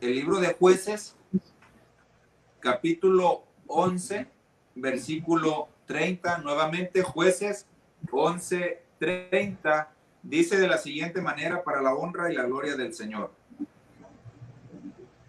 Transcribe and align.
el 0.00 0.14
libro 0.14 0.40
de 0.40 0.54
jueces, 0.54 1.14
capítulo 2.58 3.44
11, 3.66 4.26
versículo 4.74 5.68
30, 5.86 6.38
nuevamente 6.38 7.02
jueces 7.02 7.66
11, 8.10 8.82
30, 8.98 9.92
dice 10.22 10.58
de 10.58 10.68
la 10.68 10.78
siguiente 10.78 11.20
manera 11.20 11.62
para 11.62 11.82
la 11.82 11.94
honra 11.94 12.32
y 12.32 12.36
la 12.36 12.44
gloria 12.44 12.76
del 12.76 12.94
Señor. 12.94 13.30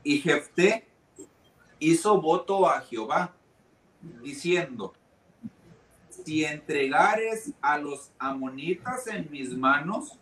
Y 0.03 0.19
Jefté 0.19 0.87
hizo 1.79 2.21
voto 2.21 2.69
a 2.69 2.79
Jehová, 2.81 3.33
diciendo, 4.23 4.93
si 6.09 6.45
entregares 6.45 7.51
a 7.61 7.77
los 7.77 8.11
amonitas 8.17 9.07
en 9.07 9.29
mis 9.29 9.55
manos, 9.55 10.17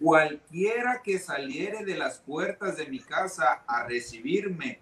cualquiera 0.00 1.02
que 1.02 1.18
saliere 1.18 1.84
de 1.84 1.96
las 1.96 2.18
puertas 2.18 2.76
de 2.76 2.86
mi 2.86 3.00
casa 3.00 3.64
a 3.66 3.84
recibirme 3.86 4.80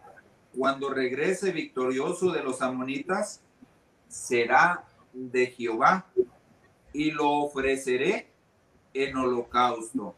cuando 0.57 0.90
regrese 0.90 1.50
victorioso 1.50 2.32
de 2.32 2.43
los 2.43 2.63
amonitas, 2.63 3.40
será 4.09 4.85
de 5.13 5.46
Jehová 5.46 6.07
y 6.93 7.11
lo 7.11 7.31
ofreceré 7.31 8.29
en 8.93 9.17
holocausto. 9.17 10.14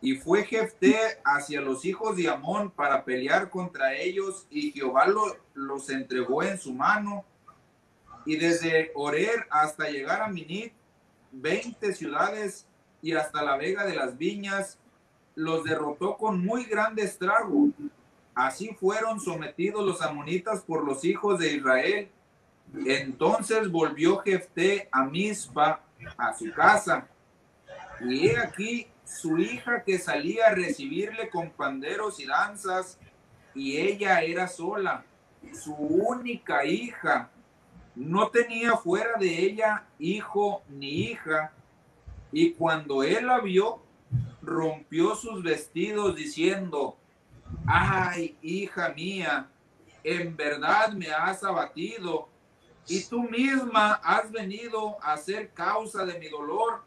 Y 0.00 0.16
fue 0.16 0.44
Jefté 0.44 0.96
hacia 1.24 1.60
los 1.62 1.84
hijos 1.84 2.16
de 2.16 2.28
Amón 2.28 2.70
para 2.70 3.04
pelear 3.04 3.48
contra 3.48 3.94
ellos, 3.94 4.46
y 4.50 4.70
Jehová 4.72 5.06
los 5.54 5.88
entregó 5.88 6.42
en 6.42 6.58
su 6.58 6.74
mano. 6.74 7.24
Y 8.26 8.36
desde 8.36 8.90
Orer 8.94 9.46
hasta 9.50 9.88
llegar 9.88 10.20
a 10.20 10.28
Minit, 10.28 10.72
veinte 11.32 11.94
ciudades 11.94 12.66
y 13.04 13.12
hasta 13.12 13.42
la 13.42 13.58
vega 13.58 13.84
de 13.84 13.94
las 13.94 14.16
viñas, 14.16 14.78
los 15.34 15.62
derrotó 15.62 16.16
con 16.16 16.42
muy 16.42 16.64
grande 16.64 17.02
estrago. 17.02 17.68
Así 18.34 18.74
fueron 18.80 19.20
sometidos 19.20 19.84
los 19.84 20.00
amonitas 20.00 20.62
por 20.62 20.82
los 20.82 21.04
hijos 21.04 21.38
de 21.38 21.52
Israel. 21.52 22.08
Entonces 22.86 23.70
volvió 23.70 24.20
Jefté 24.20 24.88
a 24.90 25.04
Mispa, 25.04 25.82
a 26.16 26.32
su 26.32 26.50
casa. 26.54 27.06
Y 28.00 28.28
he 28.28 28.38
aquí 28.38 28.88
su 29.04 29.36
hija 29.36 29.84
que 29.84 29.98
salía 29.98 30.46
a 30.46 30.54
recibirle 30.54 31.28
con 31.28 31.50
panderos 31.50 32.18
y 32.20 32.24
danzas, 32.24 32.98
y 33.54 33.76
ella 33.76 34.22
era 34.22 34.48
sola, 34.48 35.04
su 35.52 35.74
única 35.74 36.64
hija. 36.64 37.28
No 37.94 38.28
tenía 38.28 38.78
fuera 38.78 39.18
de 39.18 39.28
ella 39.28 39.84
hijo 39.98 40.62
ni 40.70 41.10
hija. 41.10 41.52
Y 42.34 42.50
cuando 42.50 43.04
él 43.04 43.28
la 43.28 43.38
vio, 43.38 43.80
rompió 44.42 45.14
sus 45.14 45.40
vestidos 45.40 46.16
diciendo, 46.16 46.98
ay, 47.64 48.36
hija 48.42 48.88
mía, 48.88 49.48
en 50.02 50.36
verdad 50.36 50.92
me 50.94 51.12
has 51.12 51.44
abatido 51.44 52.28
y 52.88 53.04
tú 53.04 53.22
misma 53.22 53.94
has 54.02 54.32
venido 54.32 54.96
a 55.00 55.16
ser 55.16 55.50
causa 55.50 56.04
de 56.04 56.18
mi 56.18 56.28
dolor 56.28 56.82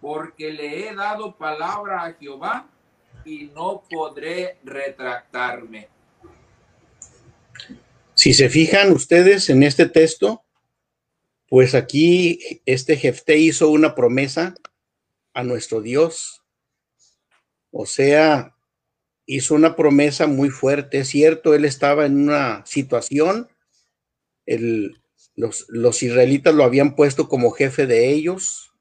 porque 0.00 0.52
le 0.52 0.88
he 0.88 0.94
dado 0.94 1.32
palabra 1.36 2.04
a 2.04 2.12
Jehová 2.14 2.68
y 3.24 3.52
no 3.54 3.84
podré 3.88 4.58
retractarme. 4.64 5.88
Si 8.14 8.34
se 8.34 8.48
fijan 8.48 8.90
ustedes 8.90 9.48
en 9.48 9.62
este 9.62 9.88
texto, 9.88 10.42
pues 11.48 11.76
aquí 11.76 12.60
este 12.66 12.96
Jefté 12.96 13.38
hizo 13.38 13.68
una 13.68 13.94
promesa 13.94 14.56
a 15.38 15.44
nuestro 15.44 15.80
Dios. 15.80 16.42
O 17.70 17.86
sea, 17.86 18.56
hizo 19.24 19.54
una 19.54 19.76
promesa 19.76 20.26
muy 20.26 20.50
fuerte. 20.50 20.98
Es 20.98 21.10
cierto, 21.10 21.54
él 21.54 21.64
estaba 21.64 22.06
en 22.06 22.18
una 22.18 22.66
situación, 22.66 23.48
los, 25.36 25.66
los 25.68 26.02
israelitas 26.02 26.52
lo 26.56 26.64
habían 26.64 26.96
puesto 26.96 27.28
como 27.28 27.52
jefe 27.52 27.86
de 27.86 28.08
ellos, 28.08 28.74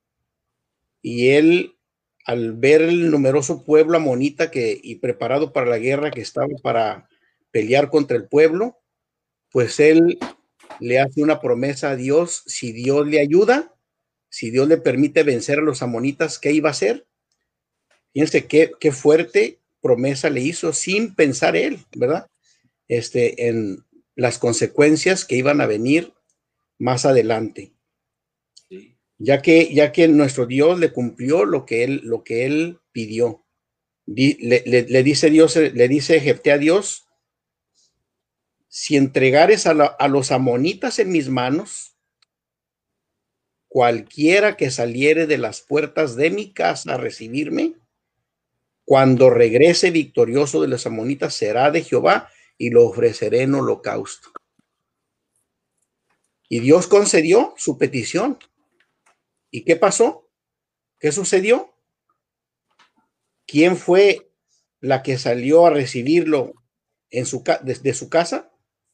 y 1.04 1.30
él, 1.30 1.78
al 2.26 2.54
ver 2.54 2.82
el 2.82 3.12
numeroso 3.12 3.64
pueblo 3.64 3.98
amonita 3.98 4.50
que, 4.50 4.80
y 4.82 4.96
preparado 4.96 5.54
para 5.54 5.68
la 5.68 5.78
guerra 5.78 6.10
que 6.10 6.22
estaba 6.22 6.48
para 6.64 7.08
pelear 7.52 7.92
contra 7.92 8.18
el 8.18 8.28
pueblo, 8.28 8.80
pues 9.52 9.80
él 9.80 10.18
le 10.80 11.00
hace 11.00 11.22
una 11.22 11.40
promesa 11.40 11.92
a 11.92 11.96
Dios, 11.96 12.42
si 12.48 12.72
Dios 12.72 13.06
le 13.06 13.20
ayuda, 13.20 13.77
si 14.30 14.52
Dios 14.52 14.68
le 14.68 14.78
permite 14.78 15.24
vencer 15.24 15.60
a 15.60 15.64
los 15.64 15.82
amonitas, 15.82 16.40
¿qué 16.40 16.52
iba 16.52 16.70
a 16.70 16.72
hacer? 16.72 17.08
Fíjense 18.14 18.48
qué, 18.48 18.72
qué 18.80 18.92
fuerte 18.92 19.60
promesa 19.82 20.30
le 20.30 20.42
hizo 20.42 20.74
sin 20.74 21.16
pensar 21.16 21.56
él, 21.56 21.80
¿verdad? 21.96 22.28
Este, 22.88 23.48
en 23.48 23.86
las 24.16 24.38
consecuencias 24.38 25.26
que 25.26 25.36
iban 25.36 25.62
a 25.62 25.68
venir 25.68 26.14
más 26.80 27.06
adelante 27.06 27.74
ya 29.20 29.42
que, 29.42 29.74
ya 29.74 29.92
que 29.92 30.08
nuestro 30.08 30.46
Dios 30.46 30.80
le 30.80 30.92
cumplió 30.92 31.46
lo 31.46 31.66
que 31.66 31.84
él, 31.84 32.02
lo 32.04 32.24
que 32.24 32.46
él 32.46 32.80
pidió. 32.92 33.46
Le, 34.06 35.04
dice 35.04 35.30
Dios, 35.30 35.56
le 35.56 35.88
dice 35.88 36.20
Jefté 36.22 36.52
a 36.52 36.58
Dios, 36.58 37.08
si 38.68 38.96
entregares 38.96 39.66
a, 39.66 39.72
a 39.72 40.08
los 40.08 40.32
amonitas 40.32 41.00
en 41.00 41.10
mis 41.10 41.30
manos, 41.30 41.97
cualquiera 43.78 44.58
que 44.58 44.72
saliere 44.72 45.28
de 45.28 45.38
las 45.38 45.62
puertas 45.62 46.16
de 46.16 46.32
mi 46.32 46.52
casa 46.52 46.96
a 46.96 46.98
recibirme, 46.98 47.76
cuando 48.84 49.30
regrese 49.30 49.92
victorioso 49.92 50.64
de 50.64 50.68
los 50.68 50.88
amonitas 50.88 51.36
será 51.36 51.70
de 51.70 51.84
Jehová 51.84 52.28
y 52.58 52.72
lo 52.72 52.88
ofreceré 52.88 53.44
en 53.44 53.54
holocausto. 53.54 54.32
Y 56.50 56.60
Dios 56.62 56.88
concedió 56.88 57.54
su 57.56 57.78
petición. 57.78 58.40
¿Y 59.52 59.64
qué 59.64 59.76
pasó? 59.76 60.28
¿Qué 61.00 61.12
sucedió? 61.12 61.72
¿Quién 63.46 63.78
fue 63.78 64.32
la 64.80 65.04
que 65.04 65.20
salió 65.20 65.68
a 65.68 65.70
recibirlo 65.70 66.56
en 67.12 67.28
su 67.28 67.44
desde 67.62 67.94
su 67.94 68.10
casa? 68.10 68.47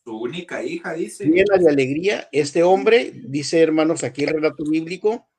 Su 0.03 0.17
única 0.17 0.63
hija, 0.63 0.93
dice. 0.93 1.25
Llena 1.25 1.57
de 1.57 1.69
alegría. 1.69 2.27
Este 2.31 2.63
hombre, 2.63 3.11
dice 3.13 3.61
hermanos 3.61 4.03
aquí 4.03 4.23
el 4.23 4.31
relato 4.31 4.63
bíblico, 4.65 5.29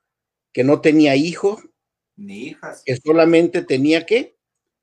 que 0.53 0.65
no 0.65 0.81
tenía 0.81 1.17
hijo. 1.17 1.63
Ni 2.17 2.49
hijas. 2.49 2.83
Que 2.85 2.97
solamente 2.97 3.63
tenía 3.63 4.07
qué? 4.07 4.37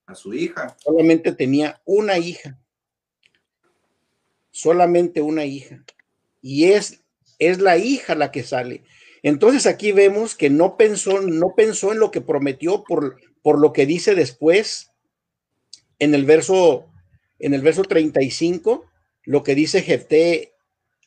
A 0.06 0.14
su 0.14 0.34
hija. 0.34 0.75
Solamente 0.80 1.31
tenía 1.31 1.81
una 1.86 2.19
hija. 2.19 2.59
Solamente 4.52 5.22
una 5.22 5.46
hija. 5.46 5.84
Y 6.42 6.66
es, 6.66 7.03
es 7.40 7.59
la 7.59 7.78
hija 7.78 8.13
la 8.13 8.31
que 8.31 8.44
sale. 8.44 8.84
Entonces 9.24 9.66
aquí 9.66 9.92
vemos 9.92 10.36
que 10.36 10.50
no 10.50 10.78
pensó, 10.78 11.22
no 11.22 11.53
pensó 11.56 11.92
en 11.92 12.00
lo 12.00 12.12
que 12.12 12.22
prometió 12.22 12.84
por, 12.84 13.19
por 13.42 13.59
lo 13.59 13.74
que 13.74 13.86
dice 13.86 14.16
después 14.16 14.92
en 16.00 16.16
el 16.16 16.25
verso, 16.25 16.92
en 17.40 17.53
el 17.53 17.62
verso 17.62 17.84
35, 17.84 18.91
lo 19.23 19.43
que 19.43 19.55
dice 19.55 19.81
Jefté, 19.81 20.53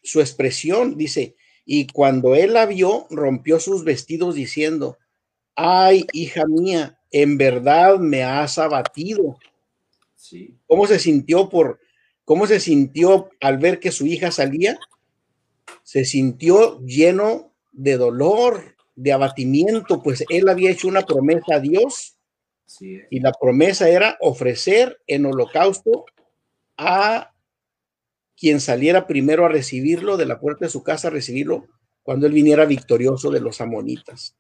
su 0.03 0.21
expresión, 0.21 0.97
dice, 0.97 1.37
y 1.65 1.87
cuando 1.87 2.35
él 2.35 2.53
la 2.53 2.67
vio, 2.67 3.07
rompió 3.11 3.59
sus 3.59 3.85
vestidos 3.85 4.35
diciendo, 4.35 4.99
ay, 5.55 6.07
hija 6.13 6.45
mía, 6.47 6.99
en 7.11 7.39
verdad 7.39 7.99
me 7.99 8.23
has 8.23 8.59
abatido. 8.59 9.39
Sí. 10.15 10.57
¿Cómo 10.67 10.87
se 10.87 10.99
sintió 10.99 11.49
por, 11.49 11.81
cómo 12.25 12.47
se 12.47 12.61
sintió 12.61 13.31
al 13.41 13.59
ver 13.59 13.81
que 13.81 13.93
su 13.93 14.07
hija 14.07 14.31
salía? 14.31 14.79
Se 15.83 16.05
sintió 16.05 16.81
lleno 16.81 17.53
de 17.73 17.97
dolor, 17.97 18.75
de 18.95 19.13
abatimiento, 19.13 20.03
pues 20.03 20.25
él 20.29 20.49
había 20.49 20.71
hecho 20.71 20.89
una 20.89 21.03
promesa 21.03 21.57
a 21.57 21.61
Dios 21.61 22.17
y 23.11 23.21
la 23.21 23.33
promesa 23.33 23.89
era 23.89 24.17
ofrecer 24.21 25.01
en 25.07 25.27
holocausto 25.27 26.07
a 26.77 27.34
quien 28.37 28.61
saliera 28.61 29.07
primero 29.07 29.45
a 29.45 29.49
recibirlo 29.49 30.17
de 30.17 30.27
la 30.27 30.41
puerta 30.41 30.65
de 30.65 30.71
su 30.71 30.83
casa, 30.83 31.09
a 31.09 31.13
recibirlo 31.13 31.67
cuando 32.03 32.27
él 32.27 32.33
viniera 32.33 32.65
victorioso 32.65 33.31
de 33.31 33.41
los 33.41 33.61
amonitas. 33.61 34.37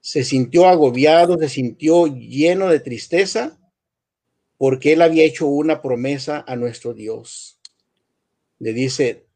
Se 0.00 0.24
sintió 0.24 0.66
agobiado, 0.66 1.38
se 1.38 1.48
sintió 1.48 2.06
lleno 2.06 2.68
de 2.68 2.80
tristeza 2.80 3.58
porque 4.56 4.92
él 4.92 5.02
había 5.02 5.24
hecho 5.24 5.46
una 5.46 5.82
promesa 5.82 6.44
a 6.46 6.56
nuestro 6.56 6.94
Dios. 6.94 7.58
Le 8.58 8.72
dice, 8.72 9.26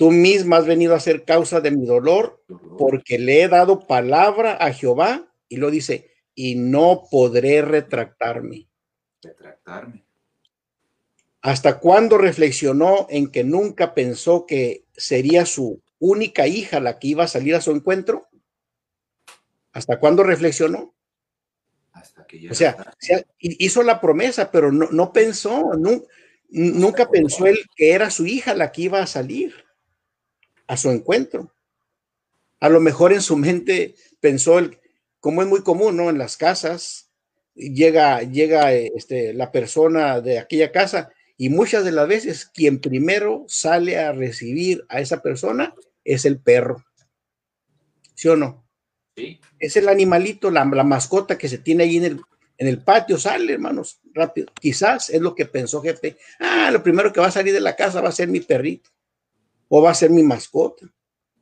Tú 0.00 0.10
misma 0.10 0.56
has 0.56 0.66
venido 0.66 0.94
a 0.94 1.00
ser 1.00 1.26
causa 1.26 1.60
de 1.60 1.70
mi 1.70 1.84
dolor 1.84 2.42
porque 2.78 3.18
le 3.18 3.42
he 3.42 3.48
dado 3.48 3.86
palabra 3.86 4.54
a 4.54 4.72
Jehová 4.72 5.30
y 5.46 5.58
lo 5.58 5.70
dice, 5.70 6.10
y 6.34 6.54
no 6.54 7.02
podré 7.10 7.60
retractarme. 7.60 8.66
Retractarme. 9.20 10.06
¿Hasta 11.42 11.78
cuándo 11.78 12.18
reflexionó 12.18 13.06
en 13.08 13.30
que 13.30 13.44
nunca 13.44 13.94
pensó 13.94 14.46
que 14.46 14.84
sería 14.94 15.46
su 15.46 15.82
única 15.98 16.46
hija 16.46 16.80
la 16.80 16.98
que 16.98 17.08
iba 17.08 17.24
a 17.24 17.28
salir 17.28 17.54
a 17.54 17.62
su 17.62 17.70
encuentro? 17.70 18.28
¿Hasta 19.72 19.98
cuándo 19.98 20.22
reflexionó? 20.22 20.94
Hasta 21.92 22.26
que 22.26 22.50
o 22.50 22.54
sea, 22.54 22.76
hizo 23.38 23.82
la 23.82 24.00
promesa, 24.00 24.50
pero 24.50 24.70
no, 24.70 24.88
no 24.90 25.12
pensó, 25.12 25.72
nunca 26.50 27.08
pensó 27.08 27.46
él 27.46 27.58
que 27.74 27.92
era 27.92 28.10
su 28.10 28.26
hija 28.26 28.54
la 28.54 28.70
que 28.70 28.82
iba 28.82 29.00
a 29.00 29.06
salir 29.06 29.54
a 30.66 30.76
su 30.76 30.90
encuentro. 30.90 31.54
A 32.60 32.68
lo 32.68 32.80
mejor 32.80 33.14
en 33.14 33.22
su 33.22 33.36
mente 33.36 33.94
pensó, 34.20 34.58
el, 34.58 34.78
como 35.20 35.40
es 35.40 35.48
muy 35.48 35.62
común, 35.62 35.96
¿no? 35.96 36.10
En 36.10 36.18
las 36.18 36.36
casas, 36.36 37.10
llega, 37.54 38.22
llega 38.22 38.74
este, 38.74 39.32
la 39.32 39.50
persona 39.50 40.20
de 40.20 40.38
aquella 40.38 40.70
casa 40.70 41.10
y 41.40 41.48
muchas 41.48 41.86
de 41.86 41.92
las 41.92 42.06
veces 42.06 42.44
quien 42.44 42.80
primero 42.80 43.46
sale 43.48 43.98
a 43.98 44.12
recibir 44.12 44.84
a 44.90 45.00
esa 45.00 45.22
persona 45.22 45.74
es 46.04 46.26
el 46.26 46.38
perro. 46.38 46.84
¿Sí 48.14 48.28
o 48.28 48.36
no? 48.36 48.68
Sí. 49.16 49.40
Es 49.58 49.74
el 49.78 49.88
animalito, 49.88 50.50
la, 50.50 50.66
mascota 50.66 51.38
que 51.38 51.48
se 51.48 51.56
tiene 51.56 51.84
ahí 51.84 51.96
en 51.96 52.04
el, 52.04 52.20
en 52.58 52.68
el 52.68 52.84
patio, 52.84 53.16
sale, 53.16 53.54
hermanos, 53.54 54.02
rápido. 54.12 54.48
Quizás 54.60 55.08
es 55.08 55.22
lo 55.22 55.34
que 55.34 55.46
pensó 55.46 55.80
jefe. 55.80 56.18
Ah, 56.40 56.68
lo 56.70 56.82
primero 56.82 57.10
que 57.10 57.20
va 57.20 57.28
a 57.28 57.32
salir 57.32 57.54
de 57.54 57.60
la 57.60 57.74
casa 57.74 58.02
va 58.02 58.10
a 58.10 58.12
ser 58.12 58.28
mi 58.28 58.40
perrito, 58.40 58.90
o 59.68 59.80
va 59.80 59.92
a 59.92 59.94
ser 59.94 60.10
mi 60.10 60.22
mascota, 60.22 60.92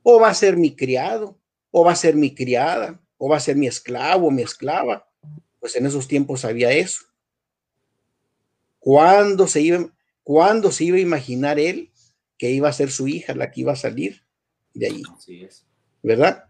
o 0.04 0.20
va 0.20 0.28
a 0.28 0.34
ser 0.34 0.56
mi 0.56 0.76
criado, 0.76 1.40
o 1.72 1.84
va 1.84 1.90
a 1.90 1.96
ser 1.96 2.14
mi 2.14 2.36
criada, 2.36 3.02
o 3.16 3.28
va 3.28 3.38
a 3.38 3.40
ser 3.40 3.56
mi 3.56 3.66
esclavo, 3.66 4.30
mi 4.30 4.42
esclava. 4.42 5.10
Pues 5.58 5.74
en 5.74 5.86
esos 5.86 6.06
tiempos 6.06 6.44
había 6.44 6.70
eso. 6.70 7.07
¿Cuándo 8.88 9.48
se 9.48 9.60
iba, 9.60 9.92
cuándo 10.22 10.72
se 10.72 10.84
iba 10.84 10.96
a 10.96 11.00
imaginar 11.00 11.60
él 11.60 11.92
que 12.38 12.52
iba 12.52 12.70
a 12.70 12.72
ser 12.72 12.90
su 12.90 13.06
hija 13.06 13.34
la 13.34 13.50
que 13.50 13.60
iba 13.60 13.74
a 13.74 13.76
salir 13.76 14.24
de 14.72 14.86
ahí? 14.86 15.02
¿Verdad? 16.02 16.46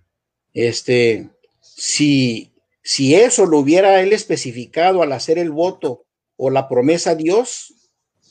Este, 0.54 1.30
si, 1.60 2.52
si 2.80 3.16
eso 3.16 3.44
lo 3.44 3.58
hubiera 3.58 4.00
él 4.02 4.12
especificado 4.12 5.02
al 5.02 5.10
hacer 5.14 5.36
el 5.36 5.50
voto 5.50 6.06
o 6.36 6.50
la 6.50 6.68
promesa 6.68 7.10
a 7.10 7.14
Dios, 7.16 7.74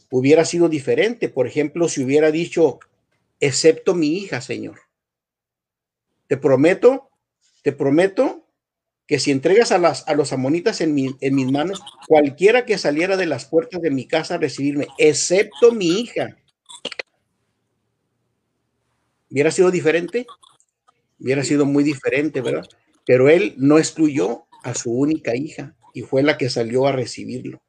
hubiera 0.10 0.46
sido 0.46 0.70
diferente. 0.70 1.28
Por 1.28 1.46
ejemplo, 1.46 1.90
si 1.90 2.02
hubiera 2.02 2.32
dicho, 2.32 2.80
excepto 3.42 3.94
mi 3.94 4.20
hija, 4.20 4.40
Señor. 4.40 4.80
Te 6.28 6.38
prometo, 6.38 7.10
te 7.62 7.74
prometo 7.74 8.47
que 9.08 9.20
si 9.20 9.32
entregas 9.32 9.72
a, 9.72 9.78
las, 9.78 10.08
a 10.08 10.14
los 10.16 10.34
amonitas 10.34 10.82
en, 10.82 11.16
en 11.22 11.36
mis 11.36 11.50
manos, 11.50 11.82
cualquiera 12.08 12.66
que 12.66 12.78
saliera 12.78 13.16
de 13.16 13.26
las 13.26 13.46
puertas 13.46 13.82
de 13.82 13.90
mi 13.90 14.06
casa 14.06 14.36
a 14.36 14.38
recibirme, 14.38 14.88
excepto 14.98 15.72
mi 15.72 16.02
hija, 16.02 16.38
¿hubiera 19.32 19.50
sido 19.52 19.72
diferente? 19.72 20.28
Hubiera 21.20 21.44
sido 21.44 21.66
muy 21.66 21.84
diferente, 21.84 22.42
¿verdad? 22.42 22.68
Pero 23.06 23.30
él 23.30 23.56
no 23.58 23.78
excluyó 23.78 24.46
a 24.64 24.74
su 24.74 24.92
única 24.92 25.36
hija 25.36 25.74
y 25.94 26.02
fue 26.02 26.22
la 26.22 26.38
que 26.38 26.50
salió 26.50 26.86
a 26.86 26.92
recibirlo. 26.92 27.62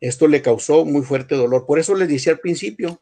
Esto 0.00 0.28
le 0.28 0.42
causó 0.42 0.84
muy 0.84 1.02
fuerte 1.02 1.34
dolor. 1.34 1.66
Por 1.66 1.78
eso 1.78 1.94
les 1.94 2.08
decía 2.08 2.32
al 2.32 2.38
principio 2.38 3.00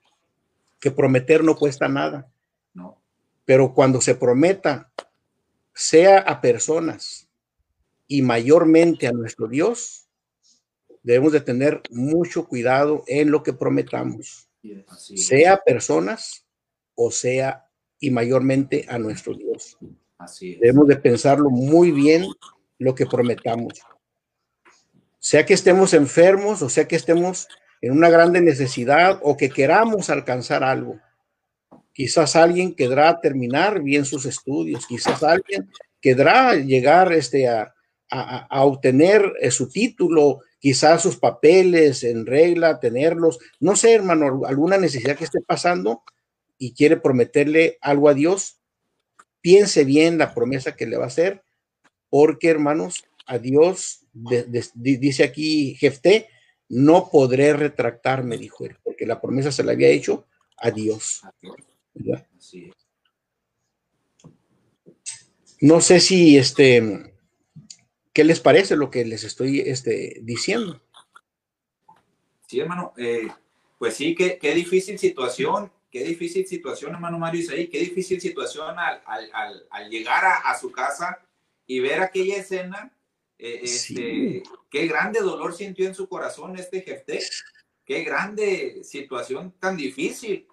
que 0.81 0.91
prometer 0.91 1.45
no 1.45 1.57
cuesta 1.57 1.89
nada. 1.89 2.33
No. 2.73 3.03
Pero 3.45 3.75
cuando 3.75 4.01
se 4.01 4.15
prometa, 4.15 4.91
sea 5.75 6.19
a 6.19 6.41
personas, 6.41 7.22
y 8.13 8.21
mayormente 8.21 9.07
a 9.07 9.13
nuestro 9.13 9.49
Dios, 9.49 10.07
debemos 11.03 11.33
de 11.33 11.41
tener 11.41 11.81
mucho 11.89 12.47
cuidado 12.47 13.05
en 13.07 13.31
lo 13.31 13.43
que 13.43 13.55
prometamos, 13.55 14.51
sea 15.17 15.57
personas 15.65 16.45
o 16.95 17.11
sea 17.11 17.71
y 17.99 18.11
mayormente 18.11 18.85
a 18.87 18.99
nuestro 18.99 19.33
Dios. 19.33 19.79
Debemos 20.61 20.89
de 20.89 20.97
pensarlo 20.97 21.49
muy 21.49 21.91
bien 21.91 22.27
lo 22.79 22.95
que 22.95 23.07
prometamos. 23.07 23.81
Sea 25.19 25.47
que 25.47 25.55
estemos 25.55 25.95
enfermos 25.95 26.61
o 26.61 26.69
sea 26.69 26.87
que 26.87 26.97
estemos 26.97 27.49
en 27.81 27.93
una 27.93 28.11
grande 28.11 28.43
necesidad 28.43 29.21
o 29.23 29.39
que 29.39 29.49
queramos 29.49 30.11
alcanzar 30.11 30.63
algo. 30.63 31.01
Quizás 31.95 32.37
alguien 32.37 32.75
querrá 32.75 33.23
terminar 33.23 33.81
bien 33.83 34.05
sus 34.05 34.27
estudios, 34.27 34.87
quizás 34.87 35.23
alguien 35.23 35.71
querrá 35.99 36.57
llegar 36.57 37.11
este, 37.15 37.49
a, 37.49 37.73
a, 38.15 38.65
obtener 38.65 39.33
eh, 39.41 39.51
su 39.51 39.69
título, 39.69 40.41
quizás 40.59 41.03
sus 41.03 41.17
papeles 41.17 42.05
en 42.05 42.27
regla, 42.27 42.79
tenerlos, 42.79 43.39
no 43.59 43.75
sé, 43.75 43.95
hermano, 43.95 44.43
alguna 44.47 44.77
necesidad 44.77 45.17
que 45.17 45.25
esté 45.25 45.41
pasando 45.41 46.03
y 46.59 46.75
quiere 46.75 46.99
prometerle 46.99 47.79
algo 47.81 48.11
a 48.11 48.15
Dios, 48.15 48.61
piense 49.41 49.85
bien 49.85 50.19
la 50.19 50.35
promesa 50.35 50.77
que 50.77 50.87
le 50.87 50.99
va 50.99 51.05
a 51.05 51.09
hacer, 51.09 51.43
porque 52.11 52.51
hermanos, 52.51 53.05
a 53.27 53.39
Dios, 53.39 54.07
dice 54.75 55.25
aquí 55.25 55.75
Jefté, 55.77 56.29
no 56.69 57.09
podré 57.11 57.55
retractarme, 57.55 58.37
dijo 58.37 58.67
él, 58.67 58.77
porque 58.85 59.07
la 59.07 59.21
promesa 59.21 59.51
se 59.51 59.65
la 59.65 59.73
había 59.73 59.89
hecho 59.89 60.27
a 60.59 60.71
Dios. 60.71 61.23
No 65.61 65.81
sé 65.81 66.01
si 66.01 66.37
este 66.37 67.12
¿Qué 68.13 68.25
les 68.25 68.41
parece 68.41 68.77
lo 68.77 68.91
que 68.91 69.05
les 69.05 69.25
estoy 69.25 69.61
este, 69.61 70.19
diciendo? 70.23 70.83
Sí, 72.47 72.61
hermano, 72.61 72.93
eh, 72.99 73.29
pues 73.79 73.95
sí, 73.95 74.15
qué, 74.15 74.39
qué, 74.39 74.55
difícil 74.55 74.99
situación, 74.99 75.73
qué 75.91 76.05
difícil 76.05 76.47
situación, 76.47 76.93
hermano 76.95 77.19
Mario 77.19 77.41
Isaí, 77.41 77.69
qué 77.69 77.79
difícil 77.79 78.21
situación 78.21 78.79
al, 78.79 79.03
al, 79.07 79.67
al, 79.71 79.89
llegar 79.89 80.25
a, 80.25 80.37
a, 80.51 80.59
su 80.59 80.71
casa 80.71 81.27
y 81.67 81.81
ver 81.81 82.01
aquella 82.01 82.37
escena. 82.37 82.95
Eh, 83.39 83.61
este, 83.63 84.43
Qué 84.71 84.87
grande 84.87 85.21
dolor 85.21 85.55
sintió 85.55 85.87
en 85.87 85.95
su 85.95 86.09
corazón 86.09 86.57
este 86.59 86.83
jefe, 86.83 87.21
qué 87.85 88.05
grande 88.05 88.85
situación 88.85 89.53
tan 89.59 89.77
difícil. 89.77 90.47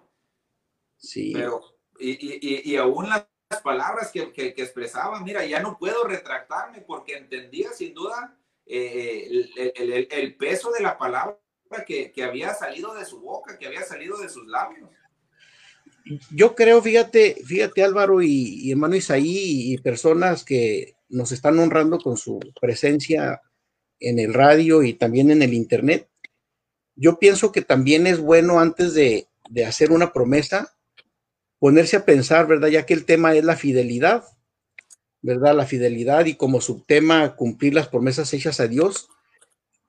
Sí. 0.96 1.32
Pero, 1.34 1.62
y, 1.98 2.10
y, 2.10 2.72
y 2.72 2.76
aún 2.76 3.08
la 3.08 3.28
palabras 3.58 4.12
que, 4.12 4.32
que, 4.32 4.54
expresaba, 4.56 5.20
mira, 5.20 5.44
ya 5.44 5.60
no 5.60 5.76
puedo 5.76 6.04
retractarme 6.04 6.82
porque 6.82 7.16
entendía 7.16 7.72
sin 7.72 7.92
duda 7.92 8.38
eh, 8.64 9.28
el, 9.74 10.08
el, 10.10 10.36
peso 10.36 10.70
de 10.70 10.82
la 10.82 10.96
palabra 10.96 11.36
que, 11.84 12.12
que, 12.12 12.22
había 12.22 12.54
salido 12.54 12.94
de 12.94 13.04
su 13.04 13.20
boca, 13.20 13.58
que 13.58 13.66
había 13.66 13.82
salido 13.82 14.18
de 14.18 14.28
sus 14.28 14.46
labios. 14.46 14.88
Yo 16.32 16.54
creo, 16.54 16.80
fíjate, 16.80 17.36
fíjate 17.44 17.82
Álvaro 17.82 18.22
y, 18.22 18.60
y 18.62 18.70
hermano 18.70 18.94
Isaí 18.94 19.72
y 19.72 19.78
personas 19.78 20.44
que 20.44 20.94
nos 21.08 21.32
están 21.32 21.58
honrando 21.58 21.98
con 21.98 22.16
su 22.16 22.38
presencia 22.60 23.42
en 23.98 24.18
el 24.18 24.32
radio 24.32 24.82
y 24.82 24.94
también 24.94 25.30
en 25.30 25.42
el 25.42 25.52
internet. 25.52 26.08
Yo 26.94 27.18
pienso 27.18 27.50
que 27.50 27.62
también 27.62 28.06
es 28.06 28.20
bueno 28.20 28.60
antes 28.60 28.94
de, 28.94 29.28
de 29.50 29.66
hacer 29.66 29.90
una 29.90 30.12
promesa, 30.12 30.72
ponerse 31.60 31.96
a 31.96 32.04
pensar, 32.04 32.48
¿verdad? 32.48 32.68
Ya 32.68 32.86
que 32.86 32.94
el 32.94 33.04
tema 33.04 33.36
es 33.36 33.44
la 33.44 33.54
fidelidad, 33.54 34.24
¿verdad? 35.22 35.54
La 35.54 35.66
fidelidad 35.66 36.26
y 36.26 36.34
como 36.34 36.60
subtema 36.60 37.36
cumplir 37.36 37.74
las 37.74 37.86
promesas 37.86 38.32
hechas 38.34 38.58
a 38.58 38.66
Dios, 38.66 39.08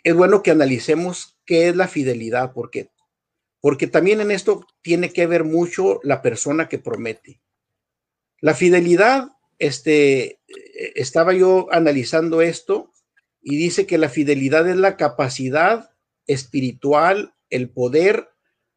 es 0.04 0.14
bueno 0.14 0.44
que 0.44 0.52
analicemos 0.52 1.40
qué 1.46 1.70
es 1.70 1.76
la 1.76 1.88
fidelidad, 1.88 2.54
¿por 2.54 2.70
qué? 2.70 2.92
Porque 3.62 3.88
también 3.88 4.20
en 4.20 4.32
esto 4.32 4.68
tiene 4.82 5.14
que 5.14 5.26
ver 5.28 5.44
mucho 5.44 6.00
la 6.04 6.22
persona 6.22 6.68
que 6.68 6.78
promete. 6.78 7.40
La 8.42 8.54
fidelidad, 8.54 9.30
este, 9.58 10.40
estaba 10.96 11.34
yo 11.34 11.68
analizando 11.72 12.42
esto 12.42 12.92
y 13.42 13.56
dice 13.56 13.86
que 13.86 13.98
la 13.98 14.10
fidelidad 14.10 14.68
es 14.68 14.76
la 14.76 14.98
capacidad 14.98 15.92
espiritual, 16.28 17.34
el 17.50 17.70
poder 17.70 18.31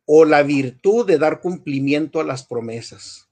o 0.07 0.25
la 0.25 0.43
virtud 0.43 1.07
de 1.07 1.19
dar 1.19 1.41
cumplimiento 1.41 2.21
a 2.21 2.25
las 2.25 2.47
promesas. 2.47 3.29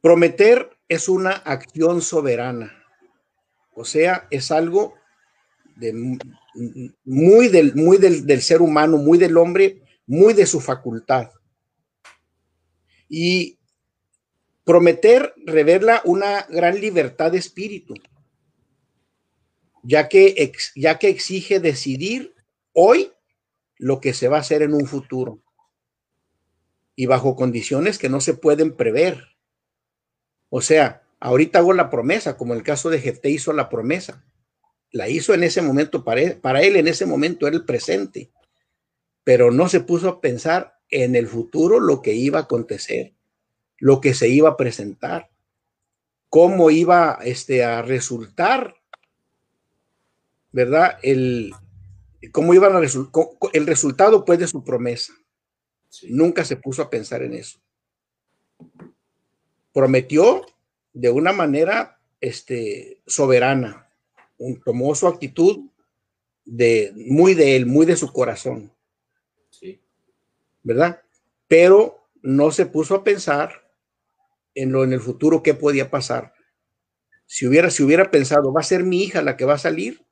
Prometer 0.00 0.70
es 0.88 1.08
una 1.08 1.32
acción 1.32 2.02
soberana, 2.02 2.84
o 3.72 3.84
sea, 3.84 4.26
es 4.30 4.50
algo 4.50 4.94
muy, 7.04 7.48
del, 7.48 7.74
muy 7.74 7.98
del, 7.98 8.26
del 8.26 8.42
ser 8.42 8.62
humano, 8.62 8.98
muy 8.98 9.18
del 9.18 9.36
hombre, 9.36 9.82
muy 10.06 10.34
de 10.34 10.46
su 10.46 10.60
facultad. 10.60 11.30
Y 13.08 13.58
prometer 14.64 15.34
revela 15.44 16.00
una 16.04 16.46
gran 16.48 16.80
libertad 16.80 17.32
de 17.32 17.38
espíritu, 17.38 17.94
ya 19.82 20.08
que, 20.08 20.52
ya 20.74 20.98
que 20.98 21.08
exige 21.08 21.60
decidir 21.60 22.34
hoy 22.72 23.12
lo 23.84 24.00
que 24.00 24.14
se 24.14 24.28
va 24.28 24.38
a 24.38 24.40
hacer 24.40 24.62
en 24.62 24.72
un 24.72 24.86
futuro 24.86 25.42
y 26.96 27.04
bajo 27.04 27.36
condiciones 27.36 27.98
que 27.98 28.08
no 28.08 28.22
se 28.22 28.32
pueden 28.32 28.74
prever. 28.74 29.36
O 30.48 30.62
sea, 30.62 31.02
ahorita 31.20 31.58
hago 31.58 31.74
la 31.74 31.90
promesa, 31.90 32.38
como 32.38 32.54
el 32.54 32.62
caso 32.62 32.88
de 32.88 32.98
Jefté 32.98 33.28
hizo 33.28 33.52
la 33.52 33.68
promesa. 33.68 34.24
La 34.90 35.10
hizo 35.10 35.34
en 35.34 35.44
ese 35.44 35.60
momento, 35.60 36.02
para 36.02 36.22
él, 36.22 36.36
para 36.38 36.62
él 36.62 36.76
en 36.76 36.88
ese 36.88 37.04
momento 37.04 37.46
era 37.46 37.56
el 37.56 37.66
presente, 37.66 38.30
pero 39.22 39.50
no 39.50 39.68
se 39.68 39.80
puso 39.80 40.08
a 40.08 40.20
pensar 40.22 40.78
en 40.88 41.14
el 41.14 41.26
futuro 41.26 41.78
lo 41.78 42.00
que 42.00 42.14
iba 42.14 42.38
a 42.38 42.44
acontecer, 42.44 43.12
lo 43.76 44.00
que 44.00 44.14
se 44.14 44.28
iba 44.28 44.48
a 44.48 44.56
presentar, 44.56 45.28
cómo 46.30 46.70
iba 46.70 47.18
este, 47.22 47.64
a 47.64 47.82
resultar 47.82 48.76
¿verdad? 50.54 50.98
El, 51.02 51.52
cómo 52.30 52.54
iban 52.54 52.76
a 52.76 52.80
el 53.52 53.66
resultado 53.66 54.24
pues 54.24 54.38
de 54.38 54.46
su 54.46 54.64
promesa. 54.64 55.12
Nunca 56.08 56.44
se 56.44 56.56
puso 56.56 56.82
a 56.82 56.90
pensar 56.90 57.22
en 57.22 57.34
eso. 57.34 57.60
Prometió 59.72 60.46
de 60.92 61.10
una 61.10 61.32
manera 61.32 62.00
este, 62.20 63.00
soberana, 63.06 63.88
tomó 64.64 64.94
su 64.94 65.06
actitud 65.06 65.70
de 66.44 66.92
muy 66.96 67.34
de 67.34 67.56
él, 67.56 67.66
muy 67.66 67.86
de 67.86 67.96
su 67.96 68.12
corazón. 68.12 68.72
Sí. 69.50 69.80
¿Verdad? 70.62 71.02
Pero 71.48 72.08
no 72.22 72.50
se 72.50 72.66
puso 72.66 72.94
a 72.94 73.04
pensar 73.04 73.70
en 74.54 74.72
lo 74.72 74.84
en 74.84 74.92
el 74.92 75.00
futuro 75.00 75.42
qué 75.42 75.54
podía 75.54 75.90
pasar. 75.90 76.34
Si 77.26 77.46
hubiera, 77.46 77.70
si 77.70 77.82
hubiera 77.82 78.10
pensado, 78.10 78.52
va 78.52 78.60
a 78.60 78.64
ser 78.64 78.84
mi 78.84 79.02
hija 79.02 79.22
la 79.22 79.36
que 79.36 79.44
va 79.44 79.54
a 79.54 79.58
salir, 79.58 80.03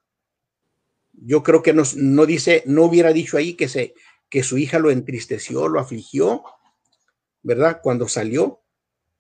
yo 1.13 1.43
creo 1.43 1.63
que 1.63 1.75
no 1.75 2.27
dice, 2.27 2.63
no 2.67 2.85
hubiera 2.85 3.13
dicho 3.13 3.37
ahí 3.37 3.55
que, 3.55 3.69
se, 3.69 3.95
que 4.29 4.43
su 4.43 4.59
hija 4.59 4.79
lo 4.79 4.91
entristeció, 4.91 5.69
lo 5.69 5.79
afligió, 5.79 6.43
¿verdad? 7.43 7.81
Cuando 7.83 8.09
salió. 8.09 8.61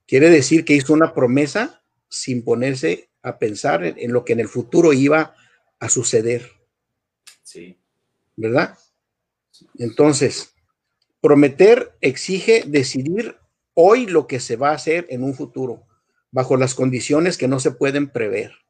Quiere 0.06 0.30
decir 0.30 0.64
que 0.64 0.74
hizo 0.74 0.92
una 0.92 1.14
promesa 1.14 1.82
sin 2.08 2.44
ponerse 2.44 3.10
a 3.22 3.38
pensar 3.38 3.84
en, 3.84 4.12
lo 4.12 4.24
que 4.24 4.32
en 4.32 4.40
el 4.40 4.48
futuro 4.48 4.92
iba 4.92 5.34
a 5.78 5.88
suceder. 5.88 6.50
Sí. 7.42 7.78
¿Verdad? 8.36 8.78
Entonces, 9.78 10.54
prometer 11.20 11.96
exige 12.00 12.64
decidir 12.66 13.36
hoy 13.74 14.06
lo 14.06 14.26
que 14.26 14.40
se 14.40 14.56
va 14.56 14.70
a 14.70 14.74
hacer 14.74 15.06
en 15.08 15.22
un 15.22 15.34
futuro, 15.34 15.86
bajo 16.30 16.56
las 16.56 16.74
condiciones 16.74 17.38
que 17.38 17.48
no 17.48 17.60
se 17.60 17.70
pueden 17.70 18.08
prever. 18.08 18.61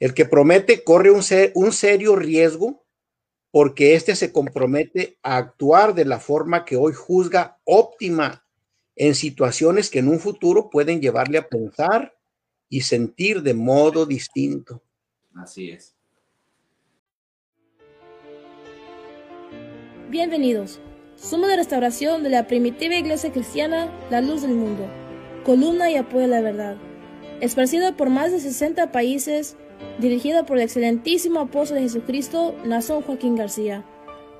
El 0.00 0.14
que 0.14 0.24
promete 0.24 0.82
corre 0.82 1.10
un, 1.10 1.22
un 1.54 1.72
serio 1.72 2.16
riesgo 2.16 2.84
porque 3.52 3.94
éste 3.94 4.16
se 4.16 4.32
compromete 4.32 5.18
a 5.22 5.36
actuar 5.36 5.94
de 5.94 6.04
la 6.06 6.18
forma 6.18 6.64
que 6.64 6.76
hoy 6.76 6.92
juzga 6.94 7.60
óptima 7.64 8.46
en 8.96 9.14
situaciones 9.14 9.90
que 9.90 9.98
en 9.98 10.08
un 10.08 10.18
futuro 10.18 10.70
pueden 10.70 11.00
llevarle 11.00 11.38
a 11.38 11.48
pensar 11.48 12.16
y 12.68 12.82
sentir 12.82 13.42
de 13.42 13.54
modo 13.54 14.06
distinto. 14.06 14.82
Así 15.34 15.70
es. 15.70 15.94
Bienvenidos. 20.08 20.80
Somos 21.16 21.48
de 21.48 21.56
restauración 21.56 22.22
de 22.22 22.30
la 22.30 22.46
primitiva 22.46 22.94
iglesia 22.94 23.32
cristiana 23.32 23.92
La 24.10 24.20
Luz 24.20 24.42
del 24.42 24.54
Mundo, 24.54 24.88
columna 25.44 25.90
y 25.90 25.96
apoyo 25.96 26.24
a 26.24 26.28
la 26.28 26.40
verdad, 26.40 26.76
esparcida 27.40 27.96
por 27.96 28.08
más 28.08 28.32
de 28.32 28.40
60 28.40 28.90
países, 28.90 29.56
dirigida 29.98 30.44
por 30.44 30.56
el 30.56 30.64
excelentísimo 30.64 31.40
apóstol 31.40 31.76
de 31.76 31.82
Jesucristo, 31.82 32.54
Nazón 32.64 33.02
Joaquín 33.02 33.36
García. 33.36 33.84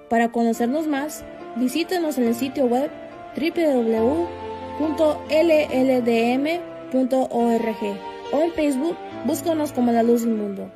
Para 0.09 0.33
conocernos 0.33 0.87
más, 0.87 1.25
visítenos 1.57 2.19
en 2.19 2.25
el 2.25 2.35
sitio 2.35 2.67
web 2.67 2.91
www.lldm.org 3.37 4.31
o 8.33 8.41
en 8.41 8.53
Facebook, 8.53 8.97
búscanos 9.25 9.73
como 9.73 9.93
La 9.93 10.03
Luz 10.03 10.23
del 10.23 10.35
Mundo. 10.35 10.71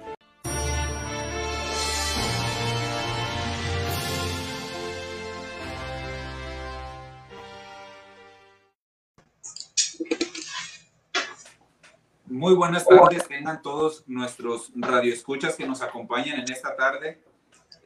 Muy 12.45 12.53
buenas 12.53 12.87
tardes, 12.87 13.27
tengan 13.27 13.63
todos 13.63 14.05
nuestros 14.07 14.71
radioescuchas 14.77 15.57
que 15.57 15.67
nos 15.67 15.81
acompañan 15.81 16.39
en 16.39 16.53
esta 16.53 16.77
tarde, 16.77 17.25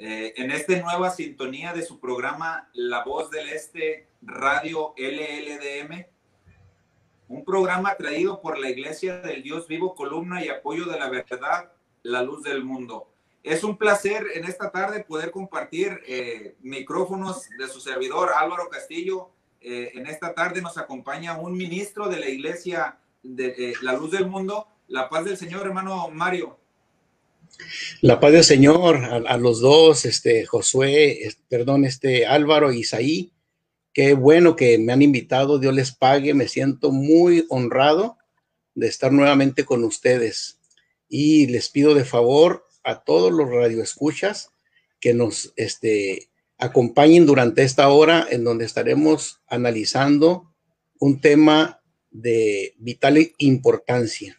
eh, 0.00 0.34
en 0.36 0.50
esta 0.50 0.76
nueva 0.80 1.10
sintonía 1.10 1.72
de 1.72 1.84
su 1.84 2.00
programa 2.00 2.68
La 2.72 3.04
Voz 3.04 3.30
del 3.30 3.50
Este, 3.50 4.08
Radio 4.20 4.94
LLDM, 4.96 6.06
un 7.28 7.44
programa 7.44 7.94
traído 7.94 8.40
por 8.40 8.58
la 8.58 8.68
Iglesia 8.68 9.20
del 9.20 9.44
Dios 9.44 9.68
Vivo, 9.68 9.94
columna 9.94 10.44
y 10.44 10.48
apoyo 10.48 10.86
de 10.86 10.98
la 10.98 11.08
verdad, 11.08 11.70
la 12.02 12.24
luz 12.24 12.42
del 12.42 12.64
mundo. 12.64 13.12
Es 13.44 13.62
un 13.62 13.78
placer 13.78 14.26
en 14.34 14.44
esta 14.44 14.72
tarde 14.72 15.04
poder 15.04 15.30
compartir 15.30 16.00
eh, 16.04 16.56
micrófonos 16.62 17.48
de 17.56 17.68
su 17.68 17.78
servidor 17.78 18.30
Álvaro 18.36 18.68
Castillo. 18.68 19.30
Eh, 19.60 19.92
en 19.94 20.08
esta 20.08 20.34
tarde 20.34 20.60
nos 20.60 20.78
acompaña 20.78 21.38
un 21.38 21.56
ministro 21.56 22.08
de 22.08 22.18
la 22.18 22.28
Iglesia 22.28 22.98
de 23.22 23.46
eh, 23.58 23.74
la 23.82 23.94
luz 23.94 24.10
del 24.10 24.26
mundo. 24.26 24.66
La 24.88 25.08
paz 25.08 25.24
del 25.24 25.36
Señor, 25.36 25.66
hermano 25.66 26.08
Mario. 26.10 26.58
La 28.00 28.20
paz 28.20 28.32
del 28.32 28.44
Señor 28.44 28.96
a, 28.96 29.36
los 29.36 29.60
dos, 29.60 30.04
este 30.04 30.46
Josué, 30.46 31.18
perdón, 31.48 31.84
este 31.84 32.26
Álvaro 32.26 32.72
Isaí. 32.72 33.32
Qué 33.92 34.14
bueno 34.14 34.54
que 34.54 34.78
me 34.78 34.92
han 34.92 35.02
invitado, 35.02 35.58
Dios 35.58 35.74
les 35.74 35.92
pague, 35.92 36.34
me 36.34 36.46
siento 36.46 36.92
muy 36.92 37.46
honrado 37.48 38.16
de 38.74 38.86
estar 38.86 39.12
nuevamente 39.12 39.64
con 39.64 39.82
ustedes. 39.84 40.60
Y 41.08 41.48
les 41.48 41.68
pido 41.68 41.94
de 41.94 42.04
favor 42.04 42.66
a 42.84 43.02
todos 43.02 43.32
los 43.32 43.50
radioescuchas 43.50 44.50
que 45.00 45.14
nos 45.14 45.52
este, 45.56 46.30
acompañen 46.58 47.26
durante 47.26 47.62
esta 47.62 47.88
hora 47.88 48.26
en 48.30 48.44
donde 48.44 48.64
estaremos 48.64 49.40
analizando 49.48 50.54
un 51.00 51.20
tema 51.20 51.77
de 52.10 52.74
vital 52.78 53.18
importancia. 53.38 54.38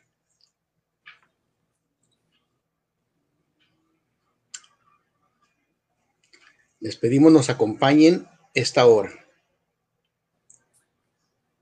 Les 6.80 6.96
pedimos 6.96 7.32
nos 7.32 7.50
acompañen 7.50 8.28
esta 8.54 8.86
hora. 8.86 9.12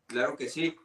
Claro 0.06 0.38
que 0.38 0.48
sí. 0.48 0.76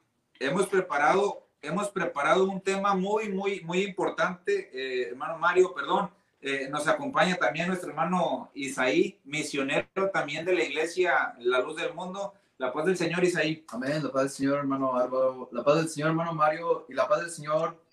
Hemos 0.40 0.66
preparado, 0.66 1.46
hemos 1.60 1.90
preparado 1.90 2.50
un 2.50 2.60
tema 2.60 2.94
muy, 2.94 3.28
muy, 3.28 3.60
muy 3.60 3.82
importante, 3.82 4.70
eh, 4.72 5.08
hermano 5.10 5.38
Mario, 5.38 5.72
perdón. 5.74 6.10
Eh, 6.40 6.68
nos 6.68 6.88
acompaña 6.88 7.36
también 7.36 7.68
nuestro 7.68 7.90
hermano 7.90 8.50
Isaí, 8.54 9.20
misionero 9.22 10.10
también 10.12 10.44
de 10.44 10.54
la 10.54 10.64
iglesia 10.64 11.36
La 11.38 11.60
Luz 11.60 11.76
del 11.76 11.94
Mundo. 11.94 12.34
La 12.62 12.72
paz 12.72 12.86
del 12.86 12.96
Señor, 12.96 13.24
Isaí. 13.24 13.64
Amén. 13.70 14.00
La 14.04 14.12
paz 14.12 14.22
del 14.22 14.30
Señor, 14.30 14.58
hermano 14.58 14.94
Álvaro. 14.94 15.48
La 15.50 15.64
paz 15.64 15.78
del 15.78 15.88
Señor, 15.88 16.10
hermano 16.10 16.32
Mario. 16.32 16.86
Y 16.88 16.94
la 16.94 17.08
paz 17.08 17.22
del 17.22 17.30
Señor 17.30 17.84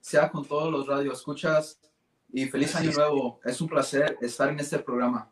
sea 0.00 0.30
con 0.30 0.46
todos 0.46 0.72
los 0.72 0.86
radioescuchas. 0.86 1.78
Y 2.32 2.46
feliz 2.46 2.74
año 2.74 2.90
nuevo. 2.92 3.38
Es 3.44 3.60
un 3.60 3.68
placer 3.68 4.16
estar 4.22 4.48
en 4.48 4.58
este 4.58 4.78
programa. 4.78 5.30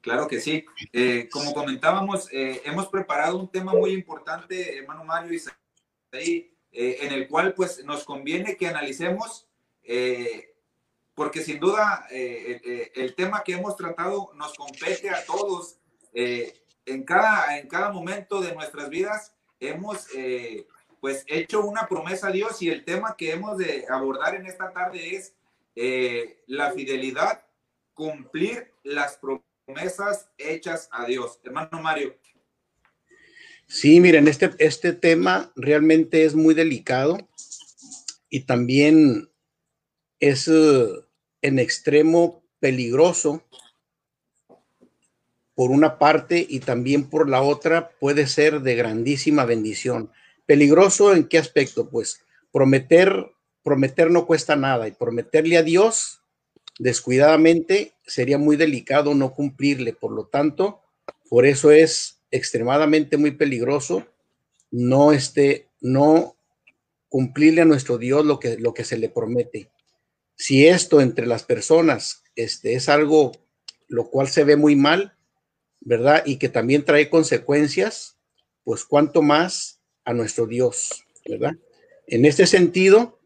Claro 0.00 0.28
que 0.28 0.40
sí. 0.40 0.64
Eh, 0.92 1.28
como 1.28 1.52
comentábamos, 1.52 2.32
eh, 2.32 2.62
hemos 2.64 2.86
preparado 2.86 3.36
un 3.36 3.48
tema 3.48 3.72
muy 3.72 3.90
importante, 3.90 4.78
hermano 4.78 5.02
Mario 5.02 5.32
y 5.32 5.42
eh, 6.12 6.98
en 7.00 7.12
el 7.12 7.26
cual 7.26 7.52
pues 7.52 7.84
nos 7.84 8.04
conviene 8.04 8.56
que 8.56 8.68
analicemos, 8.68 9.48
porque 11.16 11.42
sin 11.42 11.58
duda 11.58 12.06
el 12.12 13.12
tema 13.16 13.42
que 13.42 13.54
hemos 13.54 13.76
tratado 13.76 14.30
nos 14.36 14.54
compete 14.54 15.10
a 15.10 15.24
todos 15.26 15.78
en 16.90 17.04
cada, 17.04 17.58
en 17.58 17.68
cada 17.68 17.92
momento 17.92 18.40
de 18.40 18.54
nuestras 18.54 18.90
vidas 18.90 19.32
hemos 19.60 20.06
eh, 20.14 20.66
pues 21.00 21.24
hecho 21.26 21.64
una 21.64 21.88
promesa 21.88 22.28
a 22.28 22.32
Dios 22.32 22.60
y 22.62 22.68
el 22.68 22.84
tema 22.84 23.16
que 23.16 23.32
hemos 23.32 23.56
de 23.58 23.86
abordar 23.88 24.34
en 24.34 24.46
esta 24.46 24.72
tarde 24.72 25.16
es 25.16 25.34
eh, 25.76 26.42
la 26.46 26.72
fidelidad, 26.72 27.42
cumplir 27.94 28.72
las 28.82 29.18
promesas 29.18 30.28
hechas 30.36 30.88
a 30.92 31.06
Dios. 31.06 31.40
Hermano 31.44 31.80
Mario. 31.80 32.16
Sí, 33.66 34.00
miren, 34.00 34.26
este, 34.26 34.50
este 34.58 34.92
tema 34.92 35.52
realmente 35.54 36.24
es 36.24 36.34
muy 36.34 36.54
delicado 36.54 37.18
y 38.28 38.40
también 38.40 39.30
es 40.18 40.48
uh, 40.48 41.04
en 41.40 41.58
extremo 41.58 42.42
peligroso 42.58 43.44
por 45.60 45.72
una 45.72 45.98
parte 45.98 46.46
y 46.48 46.60
también 46.60 47.10
por 47.10 47.28
la 47.28 47.42
otra 47.42 47.90
puede 48.00 48.26
ser 48.26 48.62
de 48.62 48.76
grandísima 48.76 49.44
bendición. 49.44 50.10
Peligroso 50.46 51.14
en 51.14 51.24
qué 51.24 51.36
aspecto? 51.36 51.90
Pues 51.90 52.22
prometer, 52.50 53.30
prometer 53.62 54.10
no 54.10 54.24
cuesta 54.24 54.56
nada 54.56 54.88
y 54.88 54.92
prometerle 54.92 55.58
a 55.58 55.62
Dios 55.62 56.22
descuidadamente 56.78 57.92
sería 58.06 58.38
muy 58.38 58.56
delicado 58.56 59.14
no 59.14 59.34
cumplirle. 59.34 59.92
Por 59.92 60.12
lo 60.12 60.28
tanto, 60.28 60.80
por 61.28 61.44
eso 61.44 61.70
es 61.70 62.22
extremadamente 62.30 63.18
muy 63.18 63.32
peligroso 63.32 64.06
no 64.70 65.12
este, 65.12 65.68
no 65.82 66.36
cumplirle 67.10 67.60
a 67.60 67.66
nuestro 67.66 67.98
Dios 67.98 68.24
lo 68.24 68.40
que, 68.40 68.56
lo 68.56 68.72
que 68.72 68.84
se 68.84 68.96
le 68.96 69.10
promete. 69.10 69.68
Si 70.36 70.66
esto 70.66 71.02
entre 71.02 71.26
las 71.26 71.42
personas 71.42 72.22
este, 72.34 72.76
es 72.76 72.88
algo 72.88 73.32
lo 73.88 74.08
cual 74.08 74.28
se 74.28 74.44
ve 74.44 74.56
muy 74.56 74.74
mal, 74.74 75.18
¿verdad? 75.80 76.22
Y 76.26 76.36
que 76.36 76.48
también 76.48 76.84
trae 76.84 77.08
consecuencias, 77.08 78.16
pues 78.64 78.84
cuanto 78.84 79.22
más 79.22 79.80
a 80.04 80.12
nuestro 80.12 80.46
Dios, 80.46 81.04
¿verdad? 81.28 81.52
En 82.06 82.24
este 82.24 82.46
sentido, 82.46 83.18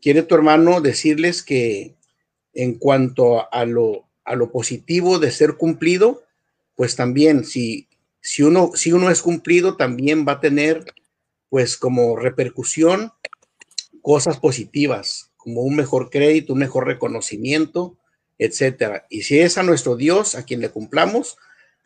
quiere 0.00 0.22
tu 0.22 0.34
hermano 0.34 0.80
decirles 0.80 1.42
que 1.42 1.96
en 2.52 2.74
cuanto 2.74 3.52
a 3.52 3.64
lo, 3.64 4.08
a 4.24 4.34
lo 4.34 4.50
positivo 4.50 5.18
de 5.18 5.30
ser 5.30 5.56
cumplido, 5.56 6.22
pues 6.74 6.96
también 6.96 7.44
si, 7.44 7.88
si, 8.20 8.42
uno, 8.42 8.72
si 8.74 8.92
uno 8.92 9.10
es 9.10 9.22
cumplido, 9.22 9.76
también 9.76 10.26
va 10.26 10.32
a 10.32 10.40
tener 10.40 10.84
pues 11.48 11.76
como 11.76 12.16
repercusión 12.16 13.12
cosas 14.02 14.38
positivas, 14.38 15.30
como 15.36 15.62
un 15.62 15.76
mejor 15.76 16.10
crédito, 16.10 16.52
un 16.52 16.58
mejor 16.60 16.86
reconocimiento, 16.86 17.96
etcétera. 18.38 19.06
Y 19.08 19.22
si 19.22 19.38
es 19.38 19.58
a 19.58 19.62
nuestro 19.62 19.96
Dios 19.96 20.34
a 20.34 20.44
quien 20.44 20.60
le 20.60 20.70
cumplamos, 20.70 21.36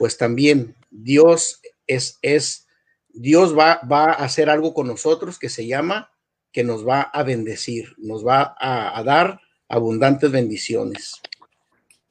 pues 0.03 0.19
también 0.19 0.75
Dios 0.91 1.63
es, 1.87 2.19
es 2.23 2.67
Dios 3.11 3.57
va, 3.57 3.81
va 3.83 4.07
a 4.07 4.25
hacer 4.25 4.51
algo 4.51 4.75
con 4.75 4.89
nosotros 4.89 5.39
que 5.39 5.49
se 5.49 5.65
llama 5.65 6.11
que 6.51 6.65
nos 6.65 6.85
va 6.85 7.03
a 7.03 7.23
bendecir, 7.23 7.95
nos 7.99 8.27
va 8.27 8.57
a, 8.59 8.99
a 8.99 9.05
dar 9.05 9.41
abundantes 9.69 10.33
bendiciones. 10.33 11.23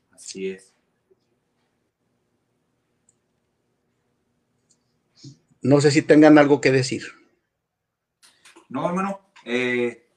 Así 0.09 0.51
es. 0.51 0.73
No 5.61 5.81
sé 5.81 5.91
si 5.91 6.01
tengan 6.01 6.37
algo 6.37 6.61
que 6.61 6.71
decir. 6.71 7.03
No, 8.69 8.87
hermano. 8.87 9.19
Eh, 9.43 10.07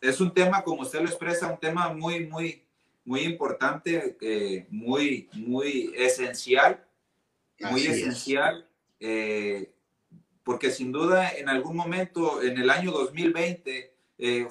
es 0.00 0.20
un 0.20 0.32
tema, 0.32 0.62
como 0.62 0.82
usted 0.82 1.00
lo 1.00 1.06
expresa, 1.06 1.50
un 1.50 1.58
tema 1.58 1.92
muy, 1.92 2.28
muy, 2.28 2.64
muy 3.10 3.22
importante, 3.22 4.16
eh, 4.20 4.66
muy, 4.70 5.28
muy 5.32 5.92
esencial, 5.96 6.84
muy 7.58 7.84
esencial, 7.86 8.68
eh, 9.00 9.72
porque 10.44 10.70
sin 10.70 10.92
duda 10.92 11.30
en 11.30 11.48
algún 11.48 11.76
momento, 11.76 12.40
en 12.40 12.56
el 12.56 12.70
año 12.70 12.92
2020, 12.92 13.92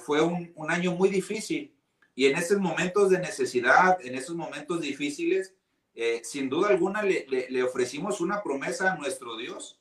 fue 0.00 0.20
un, 0.20 0.52
un, 0.56 0.70
año 0.70 0.92
muy 0.92 1.08
difícil. 1.08 1.72
Y 2.14 2.26
en 2.26 2.36
esos 2.36 2.58
momentos 2.58 3.08
de 3.08 3.18
necesidad, 3.20 4.04
en 4.04 4.14
esos 4.14 4.36
momentos 4.36 4.80
difíciles, 4.80 5.54
sin 6.22 6.50
duda 6.50 6.68
alguna 6.68 7.02
le, 7.02 7.26
le, 7.28 7.62
ofrecimos 7.62 8.20
una 8.20 8.42
promesa 8.42 8.92
a 8.92 8.96
nuestro 8.96 9.36
Dios. 9.36 9.80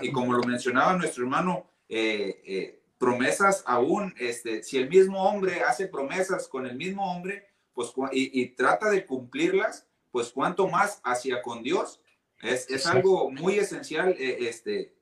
Y 0.00 0.10
como 0.10 0.32
lo 0.32 0.42
mencionaba 0.42 0.96
nuestro 0.96 1.24
hermano, 1.24 1.66
eh, 1.88 2.42
eh, 2.44 2.80
promesas 2.98 3.62
aún, 3.66 4.14
este, 4.18 4.62
si 4.62 4.78
el 4.78 4.88
mismo 4.88 5.22
hombre 5.22 5.60
hace 5.60 5.86
promesas 5.86 6.48
con 6.48 6.66
el 6.66 6.76
mismo 6.76 7.12
hombre, 7.12 7.46
pues 7.76 7.92
y, 8.10 8.48
trata 8.56 8.90
de 8.90 9.06
cumplirlas, 9.06 9.86
pues 10.10 10.30
cuanto 10.30 10.66
más 10.66 11.00
hacia 11.04 11.40
con 11.42 11.62
Dios. 11.62 12.00
Es, 12.42 12.68
es 12.68 12.86
algo 12.86 13.30
muy 13.30 13.58
esencial 13.58 14.16
eh, 14.18 14.38
este, 14.40 14.92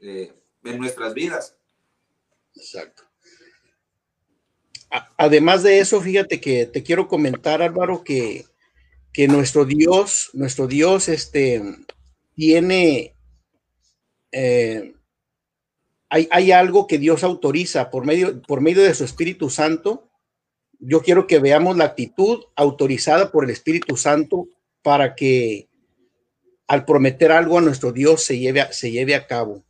en 0.00 0.78
nuestras 0.78 1.14
vidas. 1.14 1.56
Exacto. 2.54 3.04
Además 5.16 5.62
de 5.62 5.78
eso, 5.78 6.02
fíjate 6.02 6.40
que 6.40 6.66
te 6.66 6.82
quiero 6.82 7.08
comentar, 7.08 7.62
Álvaro, 7.62 8.04
que, 8.04 8.44
que 9.12 9.26
nuestro 9.26 9.64
Dios, 9.64 10.30
nuestro 10.34 10.66
Dios, 10.66 11.08
este, 11.08 11.62
tiene 12.34 13.16
hay, 16.30 16.52
algo 16.52 16.86
que 16.86 16.98
Dios 16.98 17.24
autoriza 17.24 17.90
por 17.90 18.04
medio, 18.04 18.40
por 18.42 18.60
medio 18.60 18.82
de 18.82 18.94
su 18.94 19.04
Espíritu 19.04 19.50
Santo. 19.50 20.08
Yo 20.78 21.02
quiero 21.02 21.26
que 21.26 21.38
veamos 21.38 21.76
la 21.76 21.84
actitud 21.84 22.44
autorizada 22.56 23.30
por 23.30 23.44
el 23.44 23.50
Espíritu 23.50 23.96
Santo 23.96 24.48
para 24.82 25.14
que 25.14 25.68
al 26.66 26.84
prometer 26.84 27.32
algo 27.32 27.58
a 27.58 27.62
nuestro 27.62 27.92
Dios 27.92 28.24
se 28.24 28.38
lleve 28.38 28.60
a, 28.60 28.72
se 28.72 28.90
lleve 28.90 29.14
a 29.14 29.26
cabo. 29.26 29.64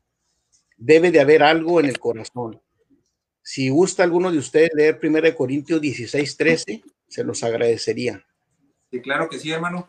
Debe 0.76 1.10
de 1.10 1.20
haber 1.20 1.42
algo 1.42 1.80
en 1.80 1.86
el 1.86 1.98
corazón. 1.98 2.60
Si 3.42 3.68
gusta 3.68 4.02
alguno 4.02 4.32
de 4.32 4.38
ustedes 4.38 4.70
leer 4.74 4.98
1 5.02 5.34
Corintios 5.36 5.80
16, 5.80 6.36
13, 6.36 6.82
se 7.08 7.24
los 7.24 7.44
agradecería. 7.44 8.24
Sí, 8.90 9.00
claro 9.00 9.28
que 9.28 9.38
sí, 9.38 9.50
hermano. 9.50 9.88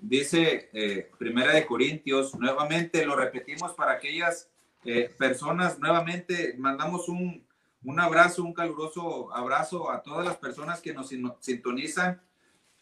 Dice 0.00 0.70
eh, 0.72 1.10
Primera 1.18 1.52
de 1.52 1.66
Corintios, 1.66 2.34
nuevamente 2.36 3.04
lo 3.04 3.16
repetimos 3.16 3.74
para 3.74 3.92
aquellas 3.92 4.48
eh, 4.84 5.10
personas, 5.18 5.78
nuevamente 5.80 6.54
mandamos 6.56 7.08
un, 7.08 7.44
un, 7.84 8.00
abrazo, 8.00 8.42
un 8.42 8.52
caluroso 8.52 9.32
abrazo 9.34 9.90
a 9.90 10.02
todas 10.02 10.24
las 10.24 10.36
personas 10.36 10.80
que 10.80 10.92
nos 10.92 11.08
sintonizan 11.40 12.20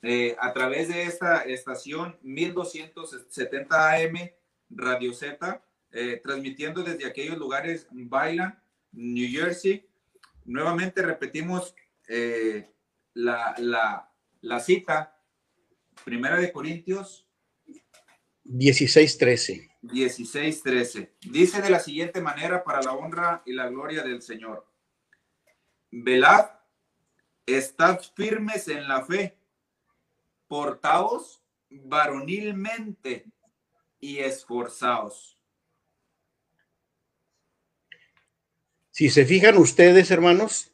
eh, 0.02 0.36
a 0.40 0.52
través 0.52 0.88
de 0.88 1.04
esta 1.04 1.42
estación 1.42 2.18
1270 2.22 3.92
AM 3.92 4.30
Radio 4.70 5.12
Z, 5.12 5.62
eh, 5.92 6.20
transmitiendo 6.22 6.82
desde 6.82 7.06
aquellos 7.06 7.38
lugares, 7.38 7.86
Bailan, 7.90 8.60
New 8.92 9.28
Jersey. 9.30 9.88
Nuevamente 10.44 11.02
repetimos 11.02 11.74
la, 13.14 13.54
la, 13.58 14.12
la 14.40 14.60
cita, 14.60 15.18
Primera 16.04 16.38
de 16.38 16.52
Corintios 16.52 17.26
16:13. 18.48 19.70
16:13. 19.82 21.10
Dice 21.30 21.62
de 21.62 21.70
la 21.70 21.80
siguiente 21.80 22.20
manera 22.20 22.62
para 22.62 22.82
la 22.82 22.92
honra 22.92 23.42
y 23.44 23.52
la 23.52 23.68
gloria 23.68 24.02
del 24.02 24.22
Señor. 24.22 24.66
Velad, 25.90 26.50
estad 27.46 28.00
firmes 28.14 28.68
en 28.68 28.88
la 28.88 29.04
fe, 29.04 29.36
portaos 30.48 31.42
varonilmente 31.70 33.26
y 34.00 34.18
esforzaos. 34.18 35.38
Si 38.90 39.10
se 39.10 39.26
fijan 39.26 39.58
ustedes, 39.58 40.10
hermanos, 40.10 40.72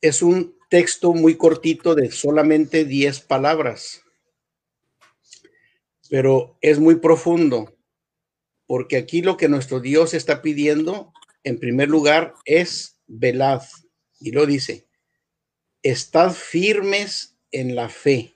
es 0.00 0.22
un 0.22 0.56
texto 0.70 1.12
muy 1.12 1.36
cortito 1.36 1.94
de 1.94 2.10
solamente 2.10 2.84
10 2.84 3.20
palabras, 3.20 4.02
pero 6.08 6.56
es 6.60 6.78
muy 6.78 6.96
profundo 6.96 7.76
porque 8.70 8.96
aquí 8.96 9.20
lo 9.20 9.36
que 9.36 9.48
nuestro 9.48 9.80
Dios 9.80 10.14
está 10.14 10.42
pidiendo, 10.42 11.12
en 11.42 11.58
primer 11.58 11.88
lugar, 11.88 12.34
es 12.44 13.00
velad. 13.08 13.62
Y 14.20 14.32
lo 14.32 14.46
dice, 14.46 14.86
estad 15.82 16.32
firmes 16.32 17.36
en 17.50 17.74
la 17.74 17.88
fe. 17.88 18.34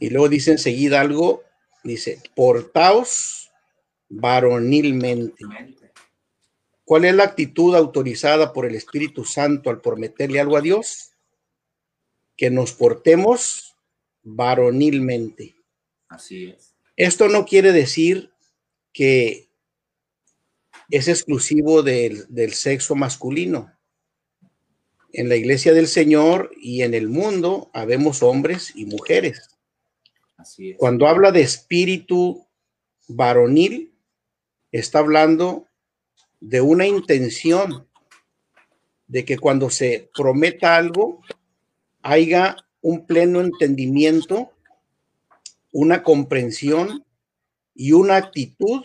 Y 0.00 0.10
luego 0.10 0.28
dice 0.28 0.52
enseguida 0.52 1.00
algo, 1.00 1.44
dice, 1.84 2.22
portaos 2.34 3.50
varonilmente. 4.08 5.44
¿Cuál 6.84 7.04
es 7.04 7.14
la 7.14 7.24
actitud 7.24 7.74
autorizada 7.74 8.52
por 8.54 8.64
el 8.64 8.74
Espíritu 8.74 9.24
Santo 9.24 9.68
al 9.68 9.80
prometerle 9.82 10.40
algo 10.40 10.56
a 10.56 10.62
Dios? 10.62 11.12
Que 12.36 12.50
nos 12.50 12.72
portemos 12.72 13.76
varonilmente. 14.22 15.54
Así 16.08 16.46
es. 16.48 16.74
Esto 16.96 17.28
no 17.28 17.44
quiere 17.44 17.72
decir 17.72 18.32
que 18.92 19.47
es 20.90 21.08
exclusivo 21.08 21.82
del, 21.82 22.26
sexo 22.52 22.94
masculino. 22.94 23.72
En 25.12 25.28
la 25.28 25.36
iglesia 25.36 25.72
del 25.72 25.88
Señor 25.88 26.50
y 26.60 26.82
en 26.82 26.94
el 26.94 27.08
mundo 27.08 27.70
habemos 27.72 28.22
hombres 28.22 28.72
y 28.74 28.86
mujeres. 28.86 29.48
Cuando 30.76 31.06
habla 31.08 31.32
de 31.32 31.40
espíritu 31.40 32.46
varonil, 33.08 33.92
está 34.70 35.00
hablando 35.00 35.66
de 36.40 36.60
una 36.60 36.86
intención 36.86 37.88
de 39.06 39.24
que 39.24 39.38
cuando 39.38 39.70
se 39.70 40.10
prometa 40.14 40.76
algo, 40.76 41.22
haya 42.02 42.56
un 42.80 43.06
pleno 43.06 43.40
entendimiento 43.40 44.52
una 45.72 46.02
comprensión 46.02 47.04
y 47.74 47.92
una 47.92 48.16
actitud 48.16 48.84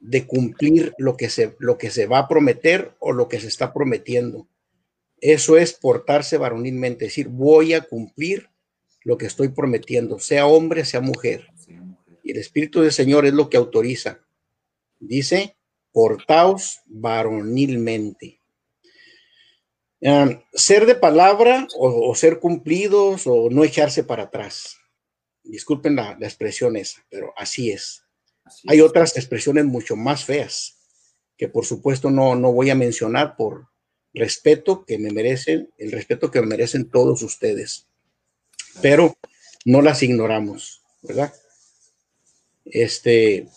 de 0.00 0.26
cumplir 0.26 0.94
lo 0.98 1.16
que 1.16 1.28
se, 1.28 1.56
lo 1.58 1.78
que 1.78 1.90
se 1.90 2.06
va 2.06 2.20
a 2.20 2.28
prometer 2.28 2.94
o 2.98 3.12
lo 3.12 3.28
que 3.28 3.40
se 3.40 3.48
está 3.48 3.72
prometiendo. 3.72 4.48
Eso 5.20 5.56
es 5.56 5.72
portarse 5.72 6.36
varonilmente, 6.36 7.06
decir, 7.06 7.28
voy 7.28 7.74
a 7.74 7.82
cumplir 7.82 8.50
lo 9.02 9.16
que 9.18 9.26
estoy 9.26 9.48
prometiendo, 9.48 10.18
sea 10.18 10.46
hombre, 10.46 10.84
sea 10.84 11.00
mujer. 11.00 11.48
Y 12.22 12.32
el 12.32 12.38
Espíritu 12.38 12.82
del 12.82 12.92
Señor 12.92 13.24
es 13.24 13.32
lo 13.32 13.48
que 13.48 13.56
autoriza. 13.56 14.20
Dice, 14.98 15.56
portaos 15.92 16.80
varonilmente. 16.86 18.40
ser 20.52 20.86
de 20.86 20.94
palabra 20.94 21.66
o, 21.76 22.10
o, 22.10 22.14
ser 22.14 22.38
cumplidos 22.38 23.26
o 23.26 23.48
no 23.50 23.64
echarse 23.64 24.04
para 24.04 24.24
atrás 24.24 24.76
disculpen 25.46 25.96
la, 25.96 26.16
expresión 26.20 26.76
esa, 26.76 27.04
pero 27.08 27.32
así 27.36 27.70
es. 27.70 28.05
Hay 28.66 28.80
otras 28.80 29.16
expresiones 29.16 29.64
mucho 29.64 29.96
más 29.96 30.24
feas 30.24 30.76
que 31.36 31.48
por 31.48 31.66
supuesto 31.66 32.10
no, 32.10 32.34
no 32.34 32.52
voy 32.52 32.70
a 32.70 32.74
mencionar 32.74 33.36
por 33.36 33.68
respeto 34.14 34.84
que 34.84 34.98
me 34.98 35.10
merecen, 35.10 35.70
el 35.76 35.92
respeto 35.92 36.30
que 36.30 36.40
me 36.40 36.46
merecen 36.46 36.90
todos 36.90 37.22
ustedes, 37.22 37.86
pero 38.80 39.16
no 39.64 39.82
las 39.82 40.02
ignoramos, 40.02 40.82
¿verdad? 41.02 41.34
Este, 42.64 43.48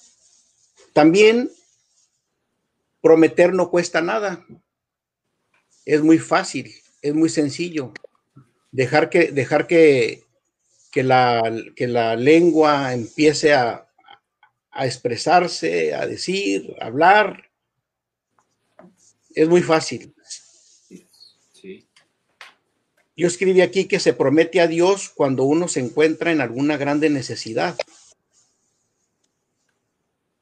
también 0.92 1.50
prometer 3.02 3.54
no 3.54 3.70
cuesta 3.70 4.02
nada, 4.02 4.46
es 5.86 6.02
muy 6.04 6.20
fácil, 6.20 6.74
es 7.02 7.14
muy 7.14 7.30
sencillo. 7.30 7.94
dejar 8.72 9.10
que, 9.10 9.32
dejar 9.32 9.66
que, 9.66 10.26
que, 10.92 11.04
la, 11.04 11.42
que 11.76 11.88
la 11.88 12.18
lengua 12.18 12.94
empiece 12.94 13.54
a, 13.54 13.89
a 14.72 14.86
expresarse, 14.86 15.94
a 15.94 16.06
decir, 16.06 16.76
a 16.80 16.86
hablar. 16.86 17.50
Es 19.34 19.48
muy 19.48 19.62
fácil. 19.62 20.14
Yo 23.16 23.28
escribí 23.28 23.62
aquí 23.62 23.86
que 23.86 24.00
se 24.00 24.14
promete 24.14 24.62
a 24.62 24.68
Dios 24.68 25.10
cuando 25.10 25.44
uno 25.44 25.68
se 25.68 25.82
encuentra 25.82 26.32
en 26.32 26.40
alguna 26.40 26.78
grande 26.78 27.10
necesidad. 27.10 27.78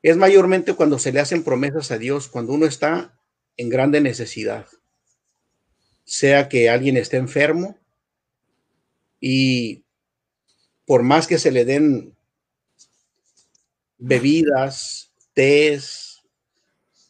Es 0.03 0.15
mayormente 0.15 0.73
cuando 0.73 0.99
se 0.99 1.11
le 1.11 1.19
hacen 1.19 1.43
promesas 1.43 1.91
a 1.91 1.97
Dios, 1.97 2.27
cuando 2.27 2.53
uno 2.53 2.65
está 2.65 3.19
en 3.57 3.69
grande 3.69 3.99
necesidad. 3.99 4.67
Sea 6.05 6.49
que 6.49 6.69
alguien 6.69 6.97
esté 6.97 7.17
enfermo 7.17 7.79
y 9.19 9.83
por 10.85 11.03
más 11.03 11.27
que 11.27 11.39
se 11.39 11.51
le 11.51 11.65
den 11.65 12.16
bebidas, 13.97 15.11
tés, 15.33 16.23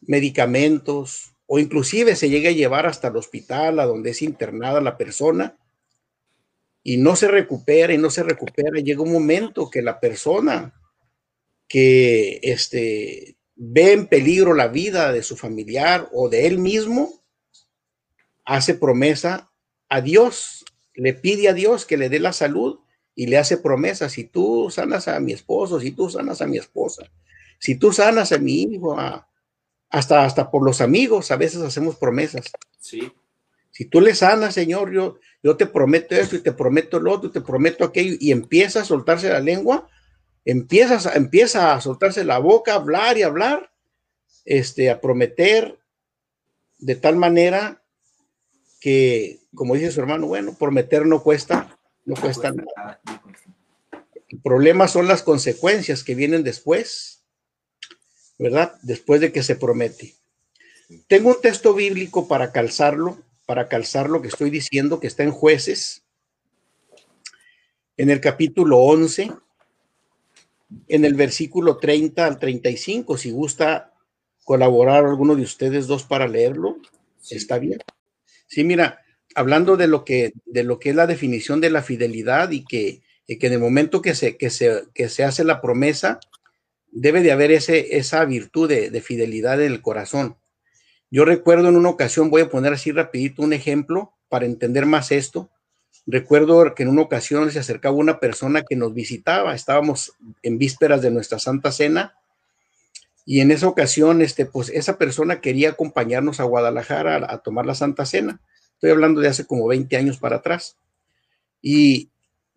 medicamentos, 0.01 1.33
o 1.45 1.59
inclusive 1.59 2.15
se 2.15 2.29
llegue 2.29 2.49
a 2.49 2.53
llevar 2.53 2.85
hasta 2.85 3.07
el 3.07 3.15
hospital 3.15 3.79
a 3.79 3.85
donde 3.85 4.11
es 4.11 4.21
internada 4.21 4.81
la 4.81 4.97
persona 4.97 5.57
y 6.83 6.97
no 6.97 7.15
se 7.15 7.27
recupera 7.27 7.93
y 7.93 7.97
no 7.97 8.09
se 8.09 8.23
recupera, 8.23 8.79
llega 8.79 9.01
un 9.01 9.11
momento 9.11 9.69
que 9.69 9.81
la 9.81 9.99
persona 9.99 10.73
que 11.67 12.39
este, 12.43 13.37
ve 13.55 13.93
en 13.93 14.07
peligro 14.07 14.53
la 14.53 14.67
vida 14.67 15.11
de 15.11 15.23
su 15.23 15.35
familiar 15.35 16.09
o 16.13 16.29
de 16.29 16.47
él 16.47 16.59
mismo, 16.59 17.11
hace 18.45 18.73
promesa 18.73 19.51
a 19.89 19.99
Dios, 19.99 20.63
le 20.93 21.13
pide 21.13 21.49
a 21.49 21.53
Dios 21.53 21.85
que 21.85 21.97
le 21.97 22.09
dé 22.09 22.19
la 22.19 22.33
salud 22.33 22.79
y 23.17 23.25
le 23.25 23.39
hace 23.39 23.57
promesa, 23.57 24.09
si 24.09 24.25
tú 24.25 24.69
sanas 24.69 25.07
a 25.07 25.19
mi 25.19 25.33
esposo, 25.33 25.79
si 25.79 25.91
tú 25.91 26.07
sanas 26.07 26.39
a 26.39 26.45
mi 26.45 26.59
esposa, 26.59 27.11
si 27.57 27.73
tú 27.73 27.91
sanas 27.91 28.31
a 28.31 28.37
mi 28.37 28.61
hijo, 28.61 28.97
a, 28.97 29.27
hasta, 29.89 30.23
hasta 30.23 30.51
por 30.51 30.63
los 30.63 30.81
amigos, 30.81 31.31
a 31.31 31.35
veces 31.35 31.63
hacemos 31.63 31.95
promesas. 31.95 32.45
Sí. 32.79 33.11
Si 33.71 33.85
tú 33.85 34.01
le 34.01 34.13
sanas, 34.13 34.53
Señor, 34.53 34.91
yo, 34.91 35.17
yo 35.41 35.57
te 35.57 35.65
prometo 35.65 36.13
esto 36.13 36.35
y 36.35 36.41
te 36.41 36.51
prometo 36.51 36.99
lo 36.99 37.11
otro, 37.11 37.31
te 37.31 37.41
prometo 37.41 37.83
aquello, 37.83 38.17
y 38.19 38.31
empieza 38.31 38.81
a 38.81 38.85
soltarse 38.85 39.29
la 39.29 39.39
lengua, 39.39 39.89
empiezas, 40.45 41.07
empieza 41.15 41.73
a 41.73 41.81
soltarse 41.81 42.23
la 42.23 42.37
boca, 42.37 42.73
a 42.73 42.75
hablar 42.75 43.17
y 43.17 43.23
hablar, 43.23 43.71
este, 44.45 44.91
a 44.91 45.01
prometer 45.01 45.79
de 46.77 46.95
tal 46.95 47.15
manera 47.15 47.81
que, 48.79 49.39
como 49.55 49.73
dice 49.73 49.91
su 49.91 50.01
hermano, 50.01 50.27
bueno, 50.27 50.53
prometer 50.53 51.07
no 51.07 51.23
cuesta, 51.23 51.76
no 52.07 52.15
cuesta 52.19 52.51
nada. 52.51 52.99
El 54.29 54.39
problema 54.41 54.87
son 54.87 55.07
las 55.07 55.21
consecuencias 55.21 56.03
que 56.03 56.15
vienen 56.15 56.43
después 56.43 57.17
¿verdad? 58.37 58.77
Después 58.81 59.21
de 59.21 59.31
que 59.31 59.43
se 59.43 59.55
promete. 59.55 60.15
Tengo 61.07 61.29
un 61.29 61.41
texto 61.41 61.73
bíblico 61.73 62.27
para 62.27 62.51
calzarlo, 62.51 63.17
para 63.45 63.67
calzar 63.67 64.09
lo 64.09 64.21
que 64.21 64.27
estoy 64.27 64.49
diciendo, 64.49 64.99
que 64.99 65.07
está 65.07 65.23
en 65.23 65.31
jueces, 65.31 66.03
en 67.97 68.09
el 68.09 68.21
capítulo 68.21 68.79
11, 68.79 69.31
en 70.87 71.05
el 71.05 71.13
versículo 71.15 71.77
30 71.77 72.25
al 72.25 72.39
35, 72.39 73.17
si 73.17 73.31
gusta 73.31 73.93
colaborar 74.43 75.05
alguno 75.05 75.35
de 75.35 75.41
ustedes 75.41 75.87
dos 75.87 76.03
para 76.03 76.27
leerlo, 76.27 76.77
está 77.29 77.57
bien. 77.57 77.79
Sí, 78.45 78.63
mira, 78.63 79.01
hablando 79.37 79.77
de 79.77 79.87
lo 79.87 80.03
que, 80.03 80.33
de 80.47 80.63
lo 80.63 80.79
que 80.79 80.89
es 80.89 80.95
la 80.95 81.05
definición 81.05 81.61
de 81.61 81.69
la 81.69 81.83
fidelidad 81.83 82.49
y 82.49 82.65
que, 82.65 83.01
que 83.27 83.45
en 83.45 83.53
el 83.53 83.59
momento 83.59 84.01
que 84.01 84.15
se, 84.15 84.35
que 84.35 84.49
se, 84.49 84.85
que 84.95 85.09
se 85.09 85.23
hace 85.23 85.43
la 85.43 85.61
promesa, 85.61 86.19
debe 86.91 87.21
de 87.21 87.31
haber 87.31 87.51
ese, 87.51 87.97
esa 87.97 88.25
virtud 88.25 88.67
de, 88.67 89.01
fidelidad 89.01 89.61
en 89.61 89.71
el 89.71 89.83
corazón. 89.83 90.37
Yo 91.11 91.23
recuerdo 91.23 91.69
en 91.69 91.75
una 91.75 91.89
ocasión, 91.89 92.31
voy 92.31 92.41
a 92.41 92.49
poner 92.49 92.73
así 92.73 92.91
rapidito 92.91 93.43
un 93.43 93.53
ejemplo 93.53 94.11
para 94.27 94.47
entender 94.47 94.87
más 94.87 95.11
esto. 95.11 95.51
Recuerdo 96.07 96.73
que 96.73 96.81
en 96.81 96.89
una 96.89 97.03
ocasión 97.03 97.51
se 97.51 97.59
acercaba 97.59 97.95
una 97.95 98.19
persona 98.19 98.63
que 98.67 98.75
nos 98.75 98.95
visitaba, 98.95 99.53
estábamos 99.53 100.13
en 100.41 100.57
vísperas 100.57 101.03
de 101.03 101.11
nuestra 101.11 101.37
Santa 101.37 101.71
Cena 101.71 102.15
y 103.23 103.41
en 103.41 103.51
esa 103.51 103.67
ocasión, 103.67 104.23
este, 104.23 104.47
pues 104.47 104.69
esa 104.69 104.97
persona 104.97 105.41
quería 105.41 105.69
acompañarnos 105.69 106.39
a 106.39 106.45
Guadalajara 106.45 107.27
a 107.29 107.37
tomar 107.37 107.67
la 107.67 107.75
Santa 107.75 108.05
Cena. 108.07 108.41
Estoy 108.77 108.91
hablando 108.91 109.21
de 109.21 109.27
hace 109.27 109.45
como 109.45 109.67
20 109.67 109.97
años 109.97 110.17
para 110.17 110.37
atrás. 110.37 110.77
Y 111.61 112.09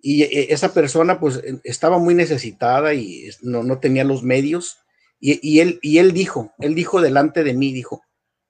y 0.02 0.22
eh, 0.22 0.46
esa 0.50 0.72
persona 0.72 1.20
pues 1.20 1.42
estaba 1.64 1.98
muy 1.98 2.14
necesitada 2.14 2.94
y 2.94 3.28
no, 3.42 3.78
tenía 3.78 4.04
los 4.04 4.22
medios 4.22 4.78
y, 5.22 5.61
él, 5.61 5.78
y 5.83 5.98
él 5.98 6.12
dijo, 6.12 6.54
él 6.61 6.74
dijo 6.74 7.02
delante 7.02 7.44
de 7.44 7.52
mí, 7.52 7.74
dijo, 7.74 8.02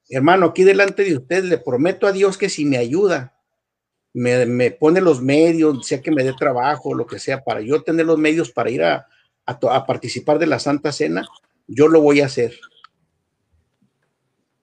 hermano, 0.09 0.47
aquí 0.47 0.63
delante 0.63 1.03
de 1.03 1.17
usted 1.17 1.43
le 1.43 1.59
prometo 1.59 2.07
a 2.07 2.13
Dios 2.13 2.39
que 2.39 2.49
si 2.49 2.65
me 2.65 2.77
ayuda, 2.77 3.35
me, 4.13 4.71
pone 4.71 5.01
los 5.01 5.21
medios, 5.21 5.85
sea 5.85 6.01
que 6.01 6.13
me 6.13 6.23
dé 6.23 6.33
trabajo, 6.33 6.95
lo 6.95 7.09
que 7.09 7.19
sea, 7.19 7.43
para 7.43 7.61
yo 7.61 7.83
tener 7.83 8.07
los 8.07 8.19
medios 8.19 8.53
para 8.53 8.71
ir 8.71 8.85
a, 8.85 9.09
a 9.47 9.87
participar 9.87 10.39
de 10.39 10.47
la 10.47 10.61
Santa 10.61 10.93
Cena, 10.93 11.27
yo 11.67 11.89
lo 11.89 12.01
voy 12.03 12.21
a 12.21 12.27
hacer. 12.27 12.55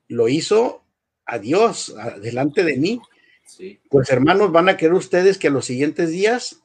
Lo 0.08 0.30
hizo 0.30 0.86
a 1.28 1.40
Dios, 1.40 1.94
delante 2.22 2.64
de 2.64 2.78
mí. 2.78 3.02
Pues 3.90 4.10
hermanos, 4.10 4.52
van 4.52 4.70
a 4.70 4.78
querer 4.78 4.94
ustedes 4.94 5.38
que 5.38 5.50
los 5.50 5.66
siguientes 5.66 6.10
días 6.10 6.62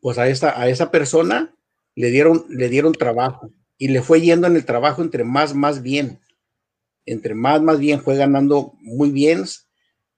pues 0.00 0.18
a 0.18 0.28
esa, 0.28 0.58
a 0.58 0.68
esa 0.68 0.90
persona 0.90 1.54
le 1.94 2.10
dieron, 2.10 2.46
le 2.48 2.68
dieron 2.68 2.92
trabajo 2.92 3.50
y 3.76 3.88
le 3.88 4.02
fue 4.02 4.20
yendo 4.20 4.46
en 4.46 4.56
el 4.56 4.64
trabajo 4.64 5.02
entre 5.02 5.24
más, 5.24 5.54
más 5.54 5.82
bien. 5.82 6.20
Entre 7.06 7.34
más, 7.34 7.60
más 7.60 7.78
bien 7.78 8.00
fue 8.00 8.16
ganando 8.16 8.74
muy 8.80 9.10
bien, 9.10 9.44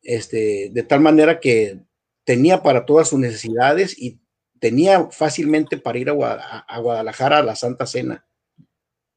este, 0.03 0.71
de 0.73 0.83
tal 0.85 1.01
manera 1.01 1.41
que 1.41 1.81
tenía 2.25 2.63
para 2.63 2.87
todas 2.87 3.09
sus 3.09 3.19
necesidades 3.19 3.99
y 3.99 4.21
tenía 4.61 5.11
fácilmente 5.11 5.79
para 5.79 5.99
ir 5.99 6.11
a, 6.11 6.81
Guadalajara 6.81 7.39
a 7.39 7.43
la 7.43 7.57
Santa 7.57 7.87
Cena. 7.87 8.27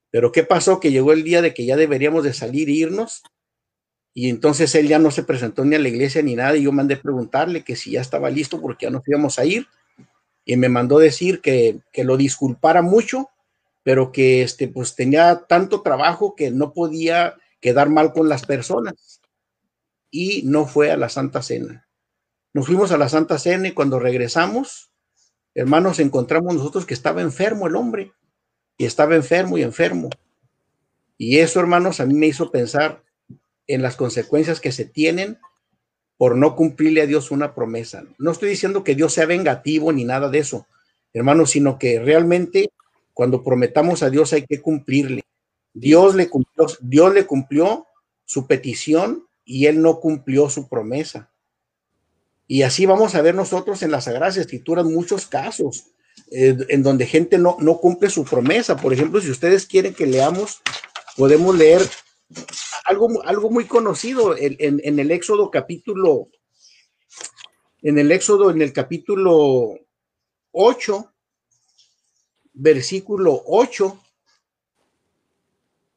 Pero 0.09 0.31
¿qué 0.31 0.43
pasó? 0.43 0.79
Que 0.79 0.91
llegó 0.91 1.13
el 1.13 1.23
día 1.23 1.43
de 1.43 1.53
que 1.53 1.65
ya 1.65 1.75
deberíamos 1.75 2.23
de 2.23 2.33
salir 2.33 2.69
e 2.69 2.73
irnos 2.73 3.21
y 4.19 4.29
entonces 4.29 4.75
él 4.75 4.89
ya 4.89 4.99
no 4.99 5.11
se 5.11 5.23
presentó 5.23 5.63
ni 5.63 5.77
a 5.77 5.79
la 5.79 5.87
iglesia 5.87 6.21
ni 6.21 6.35
nada 6.35 6.57
y 6.57 6.63
yo 6.63 6.73
mandé 6.73 6.97
preguntarle 6.97 7.63
que 7.63 7.77
si 7.77 7.91
ya 7.91 8.01
estaba 8.01 8.29
listo 8.29 8.59
porque 8.59 8.85
ya 8.85 8.89
nos 8.89 9.07
íbamos 9.07 9.39
a 9.39 9.45
ir 9.45 9.65
y 10.43 10.57
me 10.57 10.67
mandó 10.67 10.99
decir 10.99 11.39
que, 11.39 11.79
lo 11.95 12.17
disculpara 12.17 12.81
mucho, 12.81 13.29
pero 13.81 14.11
que 14.11 14.41
este, 14.41 14.67
pues 14.67 14.95
tenía 14.95 15.45
tanto 15.47 15.83
trabajo 15.83 16.35
que 16.35 16.51
no 16.51 16.73
podía 16.73 17.37
quedar 17.61 17.87
mal 17.89 18.11
con 18.11 18.27
las 18.27 18.45
personas 18.45 19.21
y 20.11 20.41
no 20.43 20.65
fue 20.65 20.91
a 20.91 20.97
la 20.97 21.07
Santa 21.07 21.41
Cena. 21.41 21.87
Nos 22.53 22.65
fuimos 22.65 22.91
a 22.91 22.97
la 22.97 23.07
Santa 23.07 23.39
Cena 23.39 23.69
y 23.69 23.71
cuando 23.71 23.99
regresamos, 23.99 24.91
hermanos, 25.55 25.97
encontramos 26.01 26.53
nosotros 26.53 26.85
que 26.85 26.93
estaba 26.93 27.21
enfermo 27.21 27.67
el 27.67 27.77
hombre 27.77 28.11
y 28.77 28.83
estaba 28.83 29.15
enfermo 29.15 29.57
y 29.57 29.63
enfermo. 29.63 30.09
Y 31.17 31.37
eso, 31.37 31.61
hermanos, 31.61 32.01
a 32.01 32.05
mí 32.05 32.15
me 32.15 32.27
hizo 32.27 32.51
pensar 32.51 33.01
en 33.69 33.83
las 33.83 33.95
consecuencias 33.95 34.59
que 34.59 34.71
se 34.71 34.83
tienen 34.83 35.37
por 36.17 36.35
no 36.35 36.55
cumplirle 36.55 37.03
a 37.03 37.05
Dios 37.05 37.31
una 37.31 37.55
promesa. 37.55 38.03
No 38.17 38.31
estoy 38.31 38.49
diciendo 38.49 38.83
que 38.83 38.95
Dios 38.95 39.13
sea 39.13 39.25
vengativo 39.25 39.93
ni 39.93 40.03
nada 40.03 40.27
de 40.27 40.39
eso, 40.39 40.67
hermano, 41.13 41.45
sino 41.45 41.79
que 41.79 41.99
realmente 41.99 42.71
cuando 43.13 43.43
prometamos 43.43 44.03
a 44.03 44.09
Dios 44.09 44.33
hay 44.33 44.45
que 44.45 44.59
cumplirle. 44.59 45.23
Dios 45.73 46.15
le 46.15 46.29
cumplió, 46.29 46.67
Dios 46.81 47.13
le 47.13 47.25
cumplió 47.25 47.85
su 48.25 48.47
petición 48.47 49.27
y 49.45 49.67
él 49.67 49.81
no 49.81 49.99
cumplió 49.99 50.49
su 50.49 50.67
promesa. 50.67 51.29
Y 52.47 52.63
así 52.63 52.87
vamos 52.87 53.13
a 53.13 53.21
ver 53.21 53.35
nosotros 53.35 53.83
en 53.83 53.91
las 53.91 54.05
Sagradas 54.05 54.35
Escrituras 54.37 54.85
muchos 54.85 55.27
casos 55.27 55.85
eh, 56.31 56.57
en 56.69 56.81
donde 56.81 57.05
gente 57.05 57.37
no, 57.37 57.57
no 57.59 57.77
cumple 57.77 58.09
su 58.09 58.25
promesa. 58.25 58.75
Por 58.75 58.93
ejemplo, 58.93 59.21
si 59.21 59.29
ustedes 59.29 59.67
quieren 59.67 59.93
que 59.93 60.07
leamos, 60.07 60.61
podemos 61.15 61.55
leer 61.55 61.81
algo, 62.85 63.23
algo 63.23 63.49
muy 63.49 63.65
conocido 63.65 64.35
en, 64.37 64.55
en, 64.59 64.99
el 64.99 65.11
Éxodo 65.11 65.49
capítulo, 65.49 66.29
en 67.81 67.97
el 67.97 68.11
Éxodo, 68.11 68.51
en 68.51 68.61
el 68.61 68.73
capítulo 68.73 69.79
8, 70.51 71.13
versículo 72.53 73.41
8, 73.45 73.99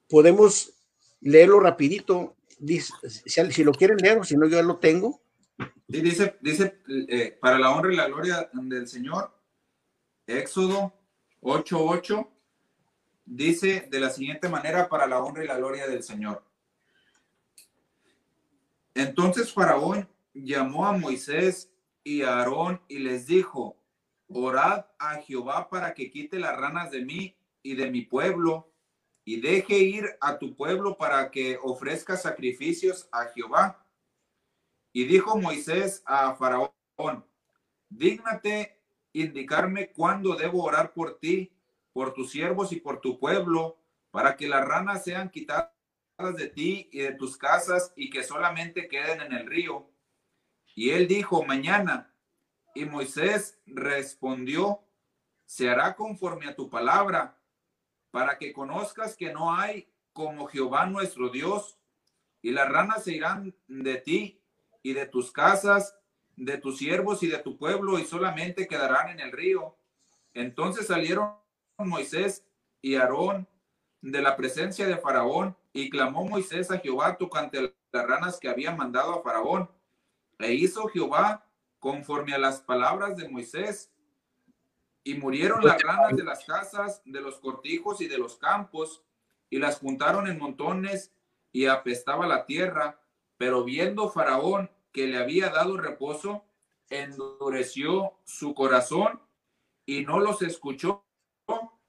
podemos 0.08 0.72
leerlo 1.20 1.60
rapidito, 1.60 2.36
dice, 2.58 2.92
si, 3.08 3.64
lo 3.64 3.72
quieren 3.72 3.98
leer 3.98 4.18
o 4.18 4.24
si 4.24 4.36
no, 4.36 4.46
yo 4.46 4.56
ya 4.56 4.62
lo 4.62 4.78
tengo. 4.78 5.22
dice, 5.86 6.36
dice 6.40 6.80
eh, 7.08 7.36
para 7.40 7.58
la 7.58 7.70
honra 7.70 7.92
y 7.92 7.96
la 7.96 8.08
gloria 8.08 8.50
del 8.52 8.88
Señor, 8.88 9.30
Éxodo 10.26 10.92
8.8, 11.40 12.28
dice 13.36 13.88
de 13.90 14.00
la 14.00 14.10
siguiente 14.10 14.48
manera 14.48 14.88
para 14.88 15.06
la 15.06 15.22
honra 15.22 15.44
y 15.44 15.46
la 15.46 15.56
gloria 15.56 15.86
del 15.86 16.02
Señor. 16.02 16.44
Entonces 18.94 19.52
Faraón 19.52 20.08
llamó 20.34 20.86
a 20.86 20.92
Moisés 20.92 21.72
y 22.04 22.22
a 22.22 22.38
Aarón 22.38 22.82
y 22.88 22.98
les 22.98 23.26
dijo, 23.26 23.76
orad 24.28 24.86
a 24.98 25.16
Jehová 25.22 25.68
para 25.70 25.94
que 25.94 26.10
quite 26.10 26.38
las 26.38 26.56
ranas 26.56 26.90
de 26.90 27.04
mí 27.04 27.36
y 27.62 27.74
de 27.74 27.90
mi 27.90 28.02
pueblo 28.02 28.70
y 29.24 29.40
deje 29.40 29.78
ir 29.78 30.10
a 30.20 30.38
tu 30.38 30.54
pueblo 30.54 30.96
para 30.96 31.30
que 31.30 31.58
ofrezca 31.62 32.16
sacrificios 32.16 33.08
a 33.12 33.26
Jehová. 33.26 33.86
Y 34.92 35.04
dijo 35.04 35.38
Moisés 35.38 36.02
a 36.04 36.34
Faraón, 36.34 37.24
dígnate 37.88 38.78
indicarme 39.14 39.90
cuándo 39.92 40.34
debo 40.34 40.64
orar 40.64 40.92
por 40.92 41.18
ti, 41.18 41.52
por 41.92 42.14
tus 42.14 42.30
siervos 42.30 42.72
y 42.72 42.76
por 42.76 43.00
tu 43.00 43.18
pueblo, 43.18 43.78
para 44.10 44.36
que 44.36 44.48
las 44.48 44.64
ranas 44.64 45.04
sean 45.04 45.30
quitadas 45.30 45.70
de 46.36 46.48
ti 46.48 46.88
y 46.92 47.00
de 47.00 47.12
tus 47.12 47.36
casas 47.36 47.92
y 47.96 48.10
que 48.10 48.22
solamente 48.22 48.88
queden 48.88 49.20
en 49.20 49.32
el 49.32 49.46
río. 49.46 49.90
Y 50.74 50.90
él 50.90 51.08
dijo, 51.08 51.44
mañana. 51.44 52.14
Y 52.74 52.84
Moisés 52.84 53.58
respondió, 53.66 54.82
se 55.44 55.68
hará 55.68 55.94
conforme 55.94 56.46
a 56.46 56.56
tu 56.56 56.70
palabra, 56.70 57.38
para 58.10 58.38
que 58.38 58.52
conozcas 58.52 59.16
que 59.16 59.32
no 59.32 59.54
hay 59.54 59.90
como 60.12 60.46
Jehová 60.46 60.86
nuestro 60.86 61.28
Dios, 61.28 61.78
y 62.40 62.50
las 62.50 62.68
ranas 62.68 63.04
se 63.04 63.12
irán 63.12 63.54
de 63.68 63.96
ti 63.96 64.40
y 64.82 64.94
de 64.94 65.06
tus 65.06 65.30
casas, 65.32 65.98
de 66.36 66.58
tus 66.58 66.78
siervos 66.78 67.22
y 67.22 67.28
de 67.28 67.38
tu 67.38 67.56
pueblo, 67.56 67.98
y 67.98 68.04
solamente 68.04 68.66
quedarán 68.66 69.10
en 69.10 69.20
el 69.20 69.32
río. 69.32 69.76
Entonces 70.34 70.86
salieron 70.86 71.34
Moisés 71.78 72.44
y 72.80 72.96
Aarón 72.96 73.48
de 74.00 74.20
la 74.20 74.36
presencia 74.36 74.86
de 74.86 74.96
Faraón, 74.96 75.56
y 75.72 75.88
clamó 75.88 76.24
Moisés 76.24 76.70
a 76.70 76.78
Jehová 76.78 77.16
tocante 77.16 77.74
las 77.92 78.06
ranas 78.06 78.38
que 78.38 78.48
había 78.48 78.74
mandado 78.74 79.14
a 79.14 79.22
Faraón. 79.22 79.70
E 80.38 80.52
hizo 80.52 80.88
Jehová 80.88 81.46
conforme 81.78 82.34
a 82.34 82.38
las 82.38 82.60
palabras 82.60 83.16
de 83.16 83.28
Moisés. 83.28 83.90
Y 85.04 85.14
murieron 85.14 85.64
las 85.64 85.80
ranas 85.82 86.16
de 86.16 86.24
las 86.24 86.44
casas, 86.44 87.00
de 87.04 87.20
los 87.20 87.38
cortijos 87.38 88.00
y 88.00 88.08
de 88.08 88.18
los 88.18 88.36
campos, 88.36 89.02
y 89.50 89.58
las 89.58 89.78
juntaron 89.78 90.26
en 90.26 90.38
montones, 90.38 91.12
y 91.52 91.66
apestaba 91.66 92.26
la 92.26 92.44
tierra. 92.44 93.00
Pero 93.38 93.64
viendo 93.64 94.10
Faraón 94.10 94.70
que 94.92 95.06
le 95.06 95.18
había 95.18 95.48
dado 95.48 95.76
reposo, 95.76 96.44
endureció 96.90 98.18
su 98.24 98.54
corazón 98.54 99.22
y 99.86 100.04
no 100.04 100.20
los 100.20 100.42
escuchó 100.42 101.04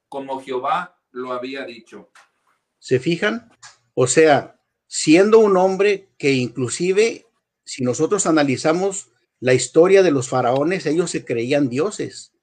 como 0.09 0.41
Jehová 0.41 0.99
lo 1.11 1.31
había 1.31 1.65
dicho. 1.65 2.11
¿Se 2.79 2.99
fijan? 2.99 3.49
O 3.93 4.07
sea, 4.07 4.59
siendo 4.87 5.39
un 5.39 5.57
hombre 5.57 6.09
que 6.17 6.31
inclusive, 6.33 7.25
si 7.65 7.83
nosotros 7.83 8.25
analizamos 8.27 9.09
la 9.39 9.53
historia 9.53 10.03
de 10.03 10.11
los 10.11 10.29
faraones, 10.29 10.85
ellos 10.85 11.11
se 11.11 11.25
creían 11.25 11.67
dioses. 11.69 12.33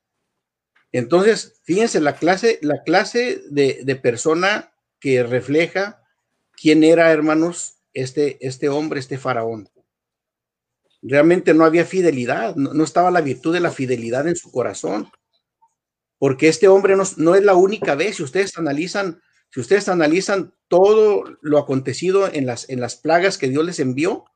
Entonces, 0.93 1.61
fíjense 1.63 2.01
la 2.01 2.17
clase, 2.17 2.59
la 2.63 2.83
clase 2.83 3.43
de, 3.51 4.01
persona 4.03 4.73
que 4.99 5.23
refleja 5.23 6.03
quién 6.53 6.83
era, 6.85 7.13
hermanos, 7.13 7.79
este, 7.95 8.45
este 8.47 8.69
hombre, 8.69 9.01
este 9.01 9.17
faraón. 9.17 9.69
Realmente 11.03 11.55
no 11.55 11.65
había 11.65 11.87
fidelidad, 11.87 12.57
no, 12.57 12.85
estaba 12.85 13.11
la 13.11 13.23
virtud 13.23 13.55
de 13.55 13.61
la 13.61 13.71
fidelidad 13.71 14.29
en 14.29 14.37
su 14.37 14.51
corazón. 14.51 15.11
Porque 16.21 16.49
este 16.49 16.69
hombre 16.69 16.97
no, 17.17 17.35
es 17.35 17.45
la 17.45 17.55
única 17.55 17.95
vez, 17.95 18.17
si 18.17 18.23
ustedes 18.23 18.59
analizan, 18.59 19.23
si 19.51 19.59
ustedes 19.59 19.89
analizan 19.89 20.53
todo 20.69 21.25
lo 21.41 21.59
acontecido 21.59 22.31
en 22.31 22.45
las, 22.45 22.69
en 22.69 22.79
las 22.79 22.97
plagas 22.97 23.39
que 23.39 23.49
Dios 23.49 23.65
les 23.65 23.81
envió, 23.81 24.27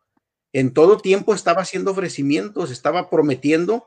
en 0.54 0.72
todo 0.72 0.96
tiempo 0.96 1.34
estaba 1.34 1.60
haciendo 1.60 1.90
ofrecimientos, 1.90 2.70
estaba 2.70 3.10
prometiendo 3.10 3.86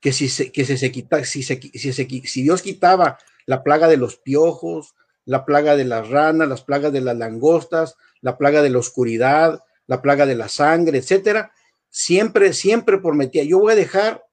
que 0.00 0.12
si 0.12 0.28
se, 0.28 0.52
que 0.52 0.64
se, 0.64 0.92
quita, 0.92 1.24
si, 1.24 1.42
se, 1.42 1.60
si, 1.60 1.92
si 1.92 2.42
Dios 2.44 2.62
quitaba 2.62 3.18
la 3.44 3.64
plaga 3.64 3.88
de 3.88 3.96
los 3.96 4.18
piojos, 4.18 4.94
la 5.24 5.44
plaga 5.44 5.74
de 5.74 5.84
las 5.84 6.08
ranas, 6.08 6.48
las 6.48 6.62
plagas 6.62 6.92
de 6.92 7.00
las 7.00 7.16
langostas, 7.16 7.96
la 8.20 8.38
plaga 8.38 8.62
de 8.62 8.70
la 8.70 8.78
oscuridad, 8.78 9.64
la 9.88 10.00
plaga 10.00 10.26
de 10.26 10.36
la 10.36 10.48
sangre, 10.48 10.98
etcétera, 10.98 11.50
siempre, 11.90 12.52
siempre 12.52 12.98
prometía, 12.98 13.42
yo 13.42 13.58
voy 13.58 13.72
a 13.72 13.76
dejar, 13.76 14.25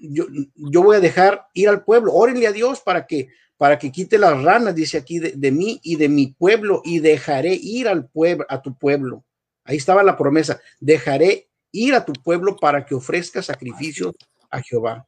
yo, 0.00 0.26
yo 0.54 0.82
voy 0.82 0.96
a 0.96 1.00
dejar 1.00 1.48
ir 1.54 1.68
al 1.68 1.84
pueblo, 1.84 2.12
órenle 2.12 2.46
a 2.46 2.52
Dios 2.52 2.80
para 2.80 3.06
que, 3.06 3.28
para 3.56 3.78
que 3.78 3.92
quite 3.92 4.18
las 4.18 4.42
ranas, 4.42 4.74
dice 4.74 4.98
aquí, 4.98 5.18
de, 5.18 5.32
de 5.32 5.50
mí 5.50 5.80
y 5.82 5.96
de 5.96 6.08
mi 6.08 6.28
pueblo, 6.28 6.82
y 6.84 7.00
dejaré 7.00 7.54
ir 7.54 7.88
al 7.88 8.08
pueblo, 8.08 8.46
a 8.48 8.62
tu 8.62 8.76
pueblo. 8.76 9.24
Ahí 9.64 9.76
estaba 9.76 10.02
la 10.02 10.16
promesa, 10.16 10.60
dejaré 10.80 11.48
ir 11.72 11.94
a 11.94 12.04
tu 12.04 12.12
pueblo 12.12 12.56
para 12.56 12.86
que 12.86 12.94
ofrezca 12.94 13.42
sacrificios 13.42 14.14
a 14.50 14.62
Jehová. 14.62 15.06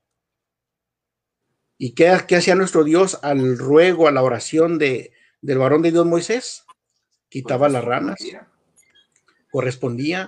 ¿Y 1.78 1.92
qué, 1.92 2.08
hacía 2.08 2.56
nuestro 2.56 2.82
Dios 2.82 3.20
al 3.22 3.56
ruego, 3.56 4.08
a 4.08 4.12
la 4.12 4.22
oración 4.22 4.78
de, 4.78 5.12
del 5.40 5.58
varón 5.58 5.82
de 5.82 5.92
Dios 5.92 6.04
Moisés? 6.04 6.64
Quitaba 7.28 7.68
las 7.68 7.84
ranas, 7.84 8.18
correspondía, 9.50 10.26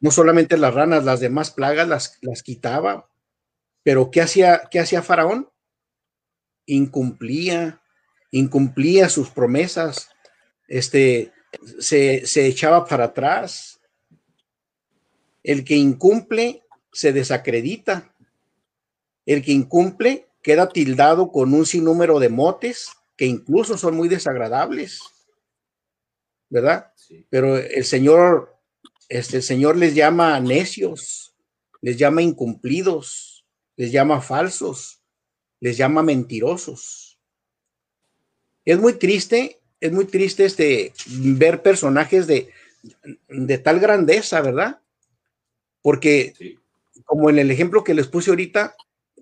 no 0.00 0.10
solamente 0.10 0.58
las 0.58 0.74
ranas, 0.74 1.04
las 1.04 1.20
demás 1.20 1.50
plagas 1.50 1.88
las, 1.88 2.18
las 2.20 2.42
quitaba, 2.42 3.08
pero 3.84 4.10
¿qué 4.10 4.22
hacía, 4.22 4.62
qué 4.70 4.80
hacía 4.80 5.02
Faraón? 5.02 5.48
Incumplía, 6.66 7.80
incumplía 8.32 9.08
sus 9.08 9.30
promesas, 9.30 10.08
este, 10.66 11.32
se, 11.78 12.46
echaba 12.46 12.86
para 12.86 13.04
atrás. 13.04 13.80
El 15.42 15.64
que 15.64 15.76
incumple 15.76 16.62
se 16.92 17.12
desacredita. 17.12 18.14
El 19.26 19.42
que 19.42 19.52
incumple 19.52 20.26
queda 20.42 20.68
tildado 20.68 21.30
con 21.30 21.54
un 21.54 21.66
sinnúmero 21.66 22.18
de 22.18 22.28
motes 22.28 22.92
que 23.16 23.26
incluso 23.26 23.78
son 23.78 23.96
muy 23.96 24.08
desagradables. 24.08 25.00
¿Verdad? 26.48 26.92
Pero 27.30 27.56
el 27.56 27.84
Señor, 27.84 28.56
este, 29.08 29.38
el 29.38 29.42
Señor 29.42 29.76
les 29.76 29.94
llama 29.94 30.40
necios, 30.40 31.34
les 31.80 31.96
llama 31.96 32.22
incumplidos, 32.22 33.33
les 33.76 33.92
llama 33.92 34.20
falsos, 34.20 35.00
les 35.60 35.76
llama 35.76 36.02
mentirosos. 36.02 37.18
Es 38.64 38.78
muy 38.78 38.94
triste 38.94 39.60
es 39.84 39.92
muy 39.92 40.06
triste 40.06 40.46
este, 40.46 40.94
ver 41.06 41.62
personajes 41.62 42.26
de, 42.26 42.48
de 43.28 43.58
tal 43.58 43.80
grandeza, 43.80 44.40
¿verdad? 44.40 44.80
Porque, 45.82 46.32
como 47.04 47.28
en 47.28 47.38
el 47.38 47.50
ejemplo 47.50 47.84
que 47.84 47.92
les 47.92 48.06
puse 48.06 48.30
ahorita, 48.30 48.74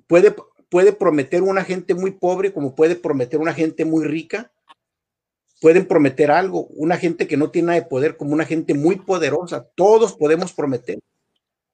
puede, 0.07 0.33
puede 0.69 0.93
prometer 0.93 1.43
una 1.43 1.65
gente 1.65 1.97
muy 1.97 2.13
pobre 2.13 2.53
como 2.53 2.77
puede 2.77 2.95
prometer 2.95 3.41
una 3.41 3.53
gente 3.53 3.85
muy 3.85 4.05
rica. 4.05 4.53
Pueden 5.61 5.87
prometer 5.87 6.31
algo, 6.31 6.69
una 6.69 6.97
gente 6.97 7.27
que 7.27 7.37
no 7.37 7.51
tiene 7.51 7.67
nada 7.67 7.81
de 7.81 7.87
poder 7.87 8.17
como 8.17 8.33
una 8.33 8.45
gente 8.45 8.73
muy 8.73 8.95
poderosa. 8.97 9.67
Todos 9.75 10.13
podemos 10.13 10.53
prometer. 10.53 11.01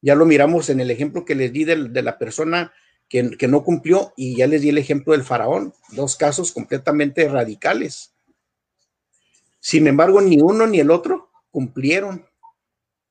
Ya 0.01 0.15
lo 0.15 0.27
miramos 0.27 0.71
en 0.71 0.81
el 0.81 0.91
ejemplo 0.91 1.25
que 1.25 1.35
les 1.35 1.53
di 1.53 1.65
de, 1.65 1.89
de 1.89 2.03
la 2.03 2.19
persona 2.19 2.73
que, 3.09 3.31
que, 3.37 3.49
no 3.49 3.65
cumplió 3.65 4.13
y 4.17 4.37
ya 4.37 4.47
les 4.47 4.63
di 4.63 4.69
el 4.69 4.79
ejemplo 4.79 5.13
del 5.13 5.25
faraón. 5.25 5.75
Dos 5.93 6.17
casos 6.17 6.53
completamente 6.53 7.29
radicales. 7.29 8.13
Sin 9.61 9.87
embargo, 9.87 10.21
ni 10.21 10.41
uno 10.41 10.67
ni 10.67 10.81
el 10.81 10.91
otro 10.91 11.31
cumplieron. 11.51 12.27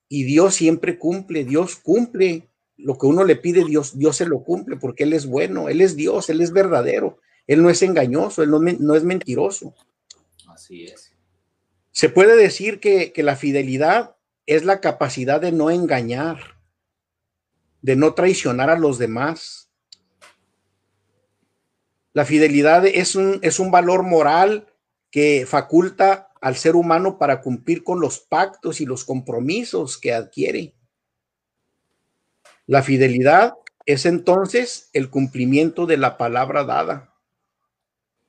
Y 0.09 0.23
Dios 0.23 0.55
siempre 0.55 0.97
cumple, 0.97 1.43
Dios 1.43 1.75
cumple. 1.75 2.49
Lo 2.77 2.97
que 2.97 3.07
uno 3.07 3.23
le 3.23 3.35
pide, 3.35 3.65
Dios, 3.65 3.97
Dios 3.97 4.17
se 4.17 4.25
lo 4.25 4.43
cumple 4.43 4.77
porque 4.77 5.03
Él 5.03 5.13
es 5.13 5.25
bueno, 5.25 5.67
Él 5.67 5.81
es 5.81 5.95
Dios, 5.95 6.29
Él 6.29 6.41
es 6.41 6.51
verdadero, 6.51 7.19
Él 7.47 7.63
no 7.63 7.71
es 7.71 7.81
engañoso, 7.81 8.43
Él 8.43 8.51
no, 8.51 8.95
es 8.95 9.03
mentiroso. 9.03 9.73
Así 10.47 10.85
es. 10.85 11.11
Se 11.91 12.09
puede 12.09 12.35
decir 12.37 12.79
que, 12.79 13.11
que 13.11 13.23
la 13.23 13.35
fidelidad 13.35 14.15
es 14.45 14.63
la 14.63 14.79
capacidad 14.79 15.41
de 15.41 15.51
no 15.51 15.71
engañar, 15.71 16.56
de 17.87 17.95
no 17.95 18.13
traicionar 18.13 18.69
a 18.69 18.77
los 18.77 18.97
demás. 18.97 19.71
La 22.11 22.25
fidelidad 22.25 22.85
es 22.85 23.15
un, 23.15 23.39
es 23.43 23.61
un 23.61 23.71
valor 23.71 24.03
moral 24.03 24.67
que 25.09 25.45
faculta 25.47 26.33
al 26.41 26.57
ser 26.57 26.75
humano 26.75 27.17
para 27.17 27.39
cumplir 27.39 27.85
con 27.85 28.01
los 28.01 28.19
pactos 28.19 28.81
y 28.81 28.85
los 28.85 29.05
compromisos 29.05 29.97
que 29.97 30.13
adquiere. 30.13 30.75
La 32.65 32.83
fidelidad 32.83 33.53
es 33.85 34.05
entonces 34.05 34.89
el 34.91 35.09
cumplimiento 35.09 35.85
de 35.85 35.95
la 35.95 36.17
palabra 36.17 36.65
dada. 36.65 37.13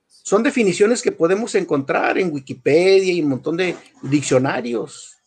Son 0.06 0.44
definiciones 0.44 1.02
que 1.02 1.10
podemos 1.10 1.56
encontrar 1.56 2.16
en 2.16 2.32
Wikipedia 2.32 3.12
y 3.12 3.22
un 3.22 3.30
montón 3.30 3.56
de 3.56 3.74
diccionarios. 4.02 5.17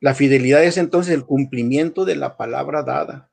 La 0.00 0.14
fidelidad 0.14 0.64
es 0.64 0.78
entonces 0.78 1.14
el 1.14 1.24
cumplimiento 1.24 2.04
de 2.04 2.16
la 2.16 2.36
palabra 2.36 2.82
dada 2.82 3.30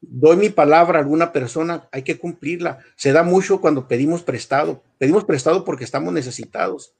doy 0.00 0.36
mi 0.36 0.48
palabra 0.48 0.98
a 0.98 1.02
alguna 1.02 1.32
persona, 1.32 1.88
hay 1.92 2.02
que 2.02 2.18
cumplirla. 2.18 2.78
Se 2.96 3.12
da 3.12 3.22
mucho 3.22 3.60
cuando 3.60 3.88
pedimos 3.88 4.22
prestado. 4.22 4.82
Pedimos 4.98 5.24
prestado 5.24 5.64
porque 5.64 5.84
estamos 5.84 6.12
necesitados. 6.12 6.94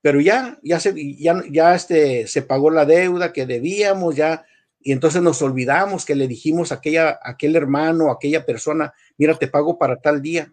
Pero 0.00 0.20
ya, 0.20 0.58
ya 0.62 0.80
se, 0.80 0.94
ya, 1.16 1.42
ya 1.50 1.74
este, 1.74 2.26
se 2.26 2.42
pagó 2.42 2.70
la 2.70 2.84
deuda 2.84 3.32
que 3.32 3.46
debíamos, 3.46 4.16
ya, 4.16 4.44
y 4.80 4.92
entonces 4.92 5.22
nos 5.22 5.40
olvidamos 5.40 6.04
que 6.04 6.14
le 6.14 6.28
dijimos 6.28 6.72
a, 6.72 6.76
aquella, 6.76 7.18
aquel 7.22 7.56
hermano, 7.56 8.10
a 8.10 8.14
aquella 8.14 8.44
persona, 8.44 8.92
mira, 9.16 9.34
te 9.34 9.48
pago 9.48 9.78
para 9.78 9.96
tal 9.96 10.20
día. 10.20 10.52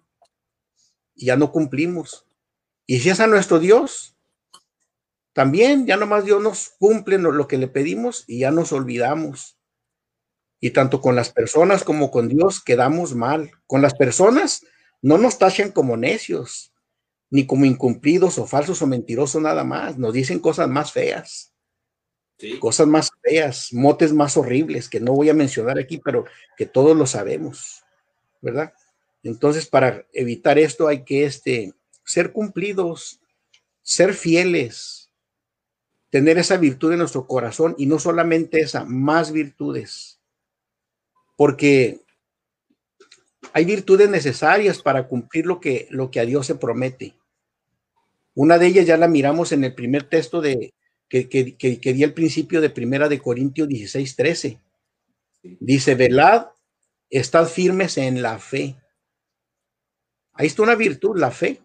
Y 1.16 1.26
ya 1.26 1.36
no 1.36 1.52
cumplimos. 1.52 2.26
Y 2.86 3.00
si 3.00 3.10
es 3.10 3.20
a 3.20 3.28
nuestro 3.28 3.60
Dios, 3.60 4.16
también 5.34 5.86
ya 5.86 5.98
nomás 5.98 6.26
Dios 6.26 6.42
nos 6.42 6.70
cumple 6.78 7.18
lo 7.18 7.48
que 7.48 7.58
le 7.58 7.68
pedimos 7.68 8.24
y 8.28 8.40
ya 8.40 8.52
nos 8.52 8.74
olvidamos. 8.74 9.58
Y 10.60 10.72
tanto 10.72 11.02
con 11.02 11.16
las 11.16 11.32
personas 11.32 11.84
como 11.84 12.12
con 12.12 12.28
Dios 12.28 12.62
quedamos 12.64 13.16
mal. 13.16 13.52
Con 13.66 13.82
las 13.82 13.96
personas 13.96 14.66
no 15.02 15.18
nos 15.18 15.38
tachan 15.38 15.72
como 15.72 15.98
necios, 15.98 16.74
ni 17.30 17.48
como 17.48 17.66
incumplidos 17.66 18.38
o 18.38 18.46
falsos 18.46 18.82
o 18.82 18.88
mentirosos 18.88 19.42
nada 19.42 19.64
más. 19.64 19.98
Nos 19.98 20.14
dicen 20.14 20.40
cosas 20.40 20.68
más 20.68 20.92
feas. 20.92 21.54
Cosas 22.60 22.88
más 22.88 23.12
feas, 23.22 23.72
motes 23.72 24.14
más 24.14 24.36
horribles 24.36 24.90
que 24.90 25.00
no 25.00 25.14
voy 25.14 25.30
a 25.30 25.34
mencionar 25.34 25.78
aquí, 25.78 26.00
pero 26.00 26.26
que 26.58 26.66
todos 26.66 26.98
lo 26.98 27.06
sabemos, 27.06 27.84
¿verdad? 28.42 28.74
Entonces, 29.22 29.68
para 29.68 30.08
evitar 30.12 30.58
esto 30.58 30.88
hay 30.88 31.04
que 31.04 31.26
este, 31.26 31.74
ser 32.04 32.32
cumplidos, 32.32 33.22
ser 33.84 34.16
fieles, 34.16 35.01
tener 36.12 36.38
esa 36.38 36.58
virtud 36.58 36.92
en 36.92 37.00
nuestro 37.00 37.26
corazón 37.26 37.74
y 37.78 37.88
no 37.88 37.98
solamente 37.98 38.60
esa, 38.60 38.86
más 38.86 39.32
virtudes. 39.32 40.20
Porque 41.38 42.02
hay 43.54 43.66
virtudes 43.66 44.10
necesarias 44.10 44.82
para 44.82 45.08
cumplir 45.08 45.46
lo 45.46 45.60
que, 45.60 45.88
lo 45.90 46.12
que 46.12 46.20
a 46.20 46.26
Dios 46.26 46.46
se 46.46 46.56
promete. 46.56 47.16
Una 48.36 48.60
de 48.60 48.68
ellas 48.68 48.86
ya 48.86 48.98
la 48.98 49.08
miramos 49.08 49.52
en 49.54 49.64
el 49.64 49.74
primer 49.74 50.04
texto 50.04 50.42
de, 50.42 50.74
que, 51.08 51.28
que, 51.30 51.94
di 51.94 52.04
al 52.04 52.14
principio 52.14 52.62
de 52.62 52.70
Primera 52.70 53.10
de 53.10 53.20
Corintios 53.20 53.68
16, 53.68 54.16
13. 54.16 54.60
Dice, 55.60 55.96
velad, 55.96 56.48
estad 57.10 57.48
firmes 57.48 57.98
en 57.98 58.22
la 58.22 58.38
fe. 58.38 58.78
Ahí 60.34 60.48
está 60.48 60.62
una 60.62 60.76
virtud, 60.76 61.18
la 61.18 61.32
fe. 61.32 61.62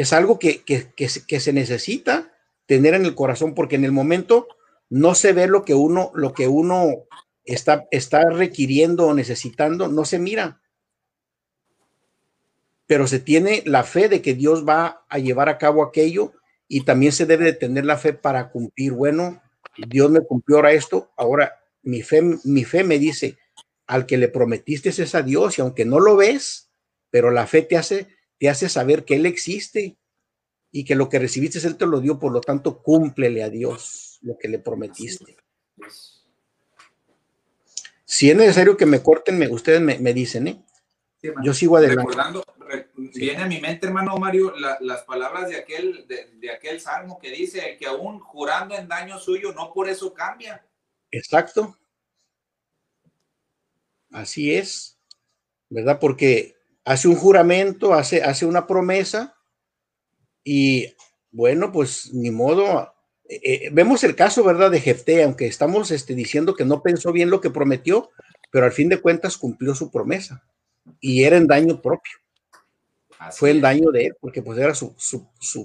Es 0.00 0.12
algo 0.12 0.38
que, 0.38 0.62
que, 0.62 1.40
se 1.40 1.52
necesita 1.52 2.32
tener 2.66 2.94
en 2.94 3.04
el 3.04 3.14
corazón, 3.14 3.54
porque 3.54 3.76
en 3.76 3.84
el 3.84 3.92
momento 3.92 4.48
no 4.88 5.14
se 5.14 5.32
ve 5.32 5.46
lo 5.46 5.64
que 5.64 5.74
uno, 5.74 6.10
lo 6.14 6.32
que 6.32 6.48
uno 6.48 7.06
está, 7.44 7.86
está 7.90 8.28
requiriendo 8.30 9.08
o 9.08 9.14
necesitando, 9.14 9.88
no 9.88 10.04
se 10.04 10.18
mira 10.18 10.60
pero 12.90 13.06
se 13.06 13.20
tiene 13.20 13.62
la 13.66 13.84
fe 13.84 14.08
de 14.08 14.20
que 14.20 14.34
Dios 14.34 14.68
va 14.68 15.06
a 15.08 15.18
llevar 15.20 15.48
a 15.48 15.58
cabo 15.58 15.84
aquello 15.84 16.32
y 16.66 16.84
también 16.84 17.12
se 17.12 17.24
debe 17.24 17.44
de 17.44 17.52
tener 17.52 17.84
la 17.84 17.96
fe 17.96 18.14
para 18.14 18.50
cumplir. 18.50 18.94
Bueno, 18.94 19.40
Dios 19.86 20.10
me 20.10 20.22
cumplió 20.22 20.56
ahora 20.56 20.72
esto, 20.72 21.08
ahora 21.16 21.62
mi 21.84 22.02
fe, 22.02 22.20
mi 22.42 22.64
fe 22.64 22.82
me 22.82 22.98
dice, 22.98 23.38
al 23.86 24.06
que 24.06 24.18
le 24.18 24.26
prometiste 24.26 24.88
es 24.88 25.14
a 25.14 25.22
Dios 25.22 25.56
y 25.56 25.60
aunque 25.60 25.84
no 25.84 26.00
lo 26.00 26.16
ves, 26.16 26.72
pero 27.10 27.30
la 27.30 27.46
fe 27.46 27.62
te 27.62 27.76
hace, 27.76 28.08
te 28.40 28.48
hace 28.48 28.70
saber 28.70 29.04
que 29.04 29.16
Él 29.16 29.26
existe 29.26 29.98
y 30.72 30.84
que 30.84 30.94
lo 30.94 31.10
que 31.10 31.18
recibiste 31.18 31.64
Él 31.66 31.76
te 31.76 31.86
lo 31.86 32.00
dio, 32.00 32.18
por 32.18 32.32
lo 32.32 32.40
tanto, 32.40 32.82
cúmplele 32.82 33.42
a 33.42 33.50
Dios 33.50 34.18
lo 34.22 34.38
que 34.38 34.48
le 34.48 34.58
prometiste. 34.58 35.36
Si 38.06 38.30
es 38.30 38.36
necesario 38.36 38.78
que 38.78 38.86
me 38.86 39.02
corten, 39.02 39.40
ustedes 39.52 39.82
me, 39.82 39.98
me 39.98 40.14
dicen, 40.14 40.48
¿eh? 40.48 40.64
Yo 41.44 41.52
sigo 41.52 41.76
adelante. 41.76 42.00
Recordando, 42.00 42.42
viene 42.96 43.42
a 43.42 43.46
mi 43.46 43.60
mente, 43.60 43.86
hermano 43.86 44.16
Mario, 44.16 44.54
las 44.56 45.02
palabras 45.02 45.50
de 45.50 45.56
aquel, 45.56 46.06
de, 46.08 46.50
aquel 46.50 46.80
salmo 46.80 47.18
que 47.18 47.30
dice 47.30 47.76
que 47.78 47.86
aún 47.86 48.20
jurando 48.20 48.74
en 48.74 48.88
daño 48.88 49.18
suyo, 49.18 49.52
no 49.52 49.74
por 49.74 49.90
eso 49.90 50.14
cambia. 50.14 50.64
Exacto. 51.10 51.76
Así 54.10 54.54
es, 54.54 54.98
¿verdad? 55.68 55.98
Porque 56.00 56.56
hace 56.90 57.06
un 57.06 57.14
juramento, 57.14 57.94
hace, 57.94 58.20
hace 58.24 58.44
una 58.46 58.66
promesa 58.66 59.36
y 60.42 60.92
bueno, 61.30 61.70
pues 61.70 62.12
ni 62.12 62.32
modo. 62.32 62.92
Eh, 63.28 63.40
eh, 63.44 63.70
vemos 63.72 64.02
el 64.02 64.16
caso, 64.16 64.42
¿verdad? 64.42 64.72
De 64.72 64.80
Jefté, 64.80 65.22
aunque 65.22 65.46
estamos 65.46 65.92
este, 65.92 66.16
diciendo 66.16 66.56
que 66.56 66.64
no 66.64 66.82
pensó 66.82 67.12
bien 67.12 67.30
lo 67.30 67.40
que 67.40 67.50
prometió, 67.50 68.10
pero 68.50 68.64
al 68.66 68.72
fin 68.72 68.88
de 68.88 69.00
cuentas 69.00 69.36
cumplió 69.36 69.72
su 69.76 69.92
promesa 69.92 70.44
y 70.98 71.22
era 71.22 71.36
en 71.36 71.46
daño 71.46 71.80
propio. 71.80 72.14
Fue 73.30 73.52
el 73.52 73.60
daño 73.60 73.92
de 73.92 74.06
él, 74.06 74.16
porque 74.20 74.42
pues 74.42 74.58
era 74.58 74.74
su, 74.74 74.96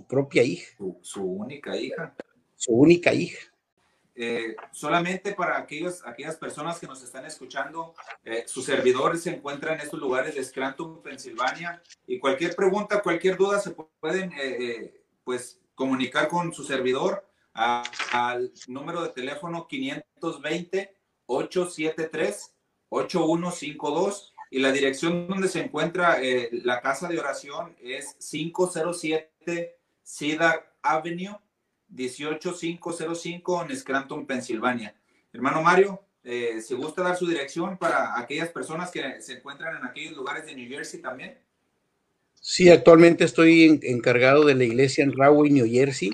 propia 0.07 0.43
hija. 0.43 0.75
Su, 1.01 1.23
única 1.23 1.75
hija. 1.75 2.15
Su 2.55 2.73
única 2.73 3.13
hija. 3.15 3.39
Eh, 4.15 4.55
solamente 4.71 5.33
para 5.33 5.57
aquellos, 5.57 6.05
aquellas 6.05 6.37
personas 6.37 6.79
que 6.79 6.87
nos 6.87 7.03
están 7.03 7.25
escuchando, 7.25 7.93
eh, 8.23 8.45
sus 8.47 8.65
servidores 8.65 9.23
se 9.23 9.31
encuentran 9.31 9.75
en 9.75 9.81
estos 9.81 9.99
lugares 9.99 10.35
de 10.35 10.43
Scranton, 10.43 11.01
Pensilvania, 11.01 11.81
y 12.07 12.17
cualquier 12.17 12.55
pregunta, 12.55 13.01
cualquier 13.01 13.35
duda 13.35 13.59
se 13.59 13.71
pueden 13.71 14.31
eh, 14.37 15.03
pues 15.23 15.59
comunicar 15.75 16.29
con 16.29 16.53
su 16.53 16.63
servidor 16.63 17.27
al 17.53 18.51
número 18.67 19.01
de 19.01 19.09
teléfono 19.09 19.67
520 19.67 20.95
873 21.25 22.55
8152 22.89 24.33
y 24.51 24.59
la 24.59 24.71
dirección 24.71 25.27
donde 25.27 25.47
se 25.47 25.61
encuentra 25.61 26.21
eh, 26.21 26.49
la 26.63 26.81
casa 26.81 27.07
de 27.07 27.19
oración 27.19 27.75
es 27.81 28.15
507 28.19 29.77
Cedar 30.03 30.73
Avenue, 30.81 31.37
18505 31.89 33.63
en 33.63 33.75
Scranton, 33.75 34.25
Pensilvania. 34.25 34.95
Hermano 35.31 35.61
Mario, 35.61 36.01
eh, 36.23 36.61
¿se 36.61 36.75
gusta 36.75 37.03
dar 37.03 37.15
su 37.15 37.27
dirección 37.27 37.77
para 37.77 38.19
aquellas 38.19 38.49
personas 38.49 38.91
que 38.91 39.21
se 39.21 39.33
encuentran 39.33 39.77
en 39.77 39.85
aquellos 39.85 40.15
lugares 40.15 40.45
de 40.45 40.55
New 40.55 40.69
Jersey 40.69 41.01
también? 41.01 41.37
Sí, 42.41 42.69
actualmente 42.69 43.23
estoy 43.23 43.79
encargado 43.83 44.45
de 44.45 44.55
la 44.55 44.63
iglesia 44.63 45.03
en 45.03 45.17
Rahway, 45.17 45.51
New 45.51 45.67
Jersey, 45.67 46.11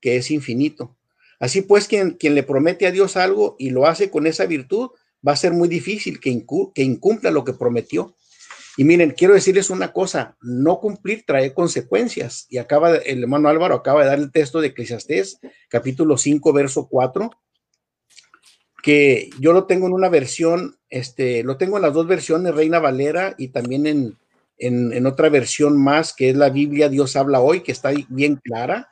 que 0.00 0.16
es 0.16 0.30
infinito. 0.30 0.96
Así 1.40 1.62
pues, 1.62 1.88
quien, 1.88 2.12
quien 2.12 2.34
le 2.34 2.44
promete 2.44 2.86
a 2.86 2.92
Dios 2.92 3.16
algo 3.16 3.56
y 3.58 3.70
lo 3.70 3.86
hace 3.86 4.10
con 4.10 4.26
esa 4.26 4.46
virtud, 4.46 4.90
va 5.26 5.32
a 5.32 5.36
ser 5.36 5.52
muy 5.52 5.68
difícil 5.68 6.20
que, 6.20 6.30
incumpla 6.30 7.30
lo 7.30 7.44
que 7.44 7.52
prometió. 7.52 8.14
Y 8.76 8.84
miren, 8.84 9.10
quiero 9.10 9.34
decirles 9.34 9.68
una 9.70 9.92
cosa, 9.92 10.36
no 10.40 10.80
cumplir 10.80 11.24
trae 11.26 11.52
consecuencias. 11.52 12.46
Y 12.48 12.58
acaba, 12.58 12.96
el 12.96 13.22
hermano 13.22 13.48
Álvaro 13.48 13.74
acaba 13.74 14.02
de 14.02 14.06
dar 14.06 14.18
el 14.18 14.32
texto 14.32 14.60
de 14.60 14.68
Eclesiastés, 14.68 15.40
capítulo 15.68 16.16
5, 16.16 16.52
verso 16.52 16.88
4, 16.88 17.30
que 18.82 19.30
yo 19.38 19.52
lo 19.52 19.64
tengo 19.64 19.86
en 19.86 19.92
una 19.92 20.08
versión, 20.08 20.76
este, 20.90 21.44
lo 21.44 21.56
tengo 21.56 21.76
en 21.76 21.82
las 21.82 21.94
dos 21.94 22.06
versiones, 22.06 22.54
Reina 22.54 22.80
Valera 22.80 23.34
y 23.38 23.48
también 23.48 23.86
en, 23.86 24.18
en, 24.58 25.06
otra 25.06 25.28
versión 25.28 25.76
más, 25.76 26.12
que 26.12 26.30
es 26.30 26.36
la 26.36 26.50
Biblia 26.50 26.88
Dios 26.88 27.16
habla 27.16 27.40
hoy, 27.40 27.62
que 27.62 27.72
está 27.72 27.92
bien 28.08 28.36
clara. 28.36 28.90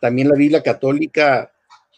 También 0.00 0.28
la 0.28 0.34
Biblia 0.34 0.62
católica, 0.62 1.52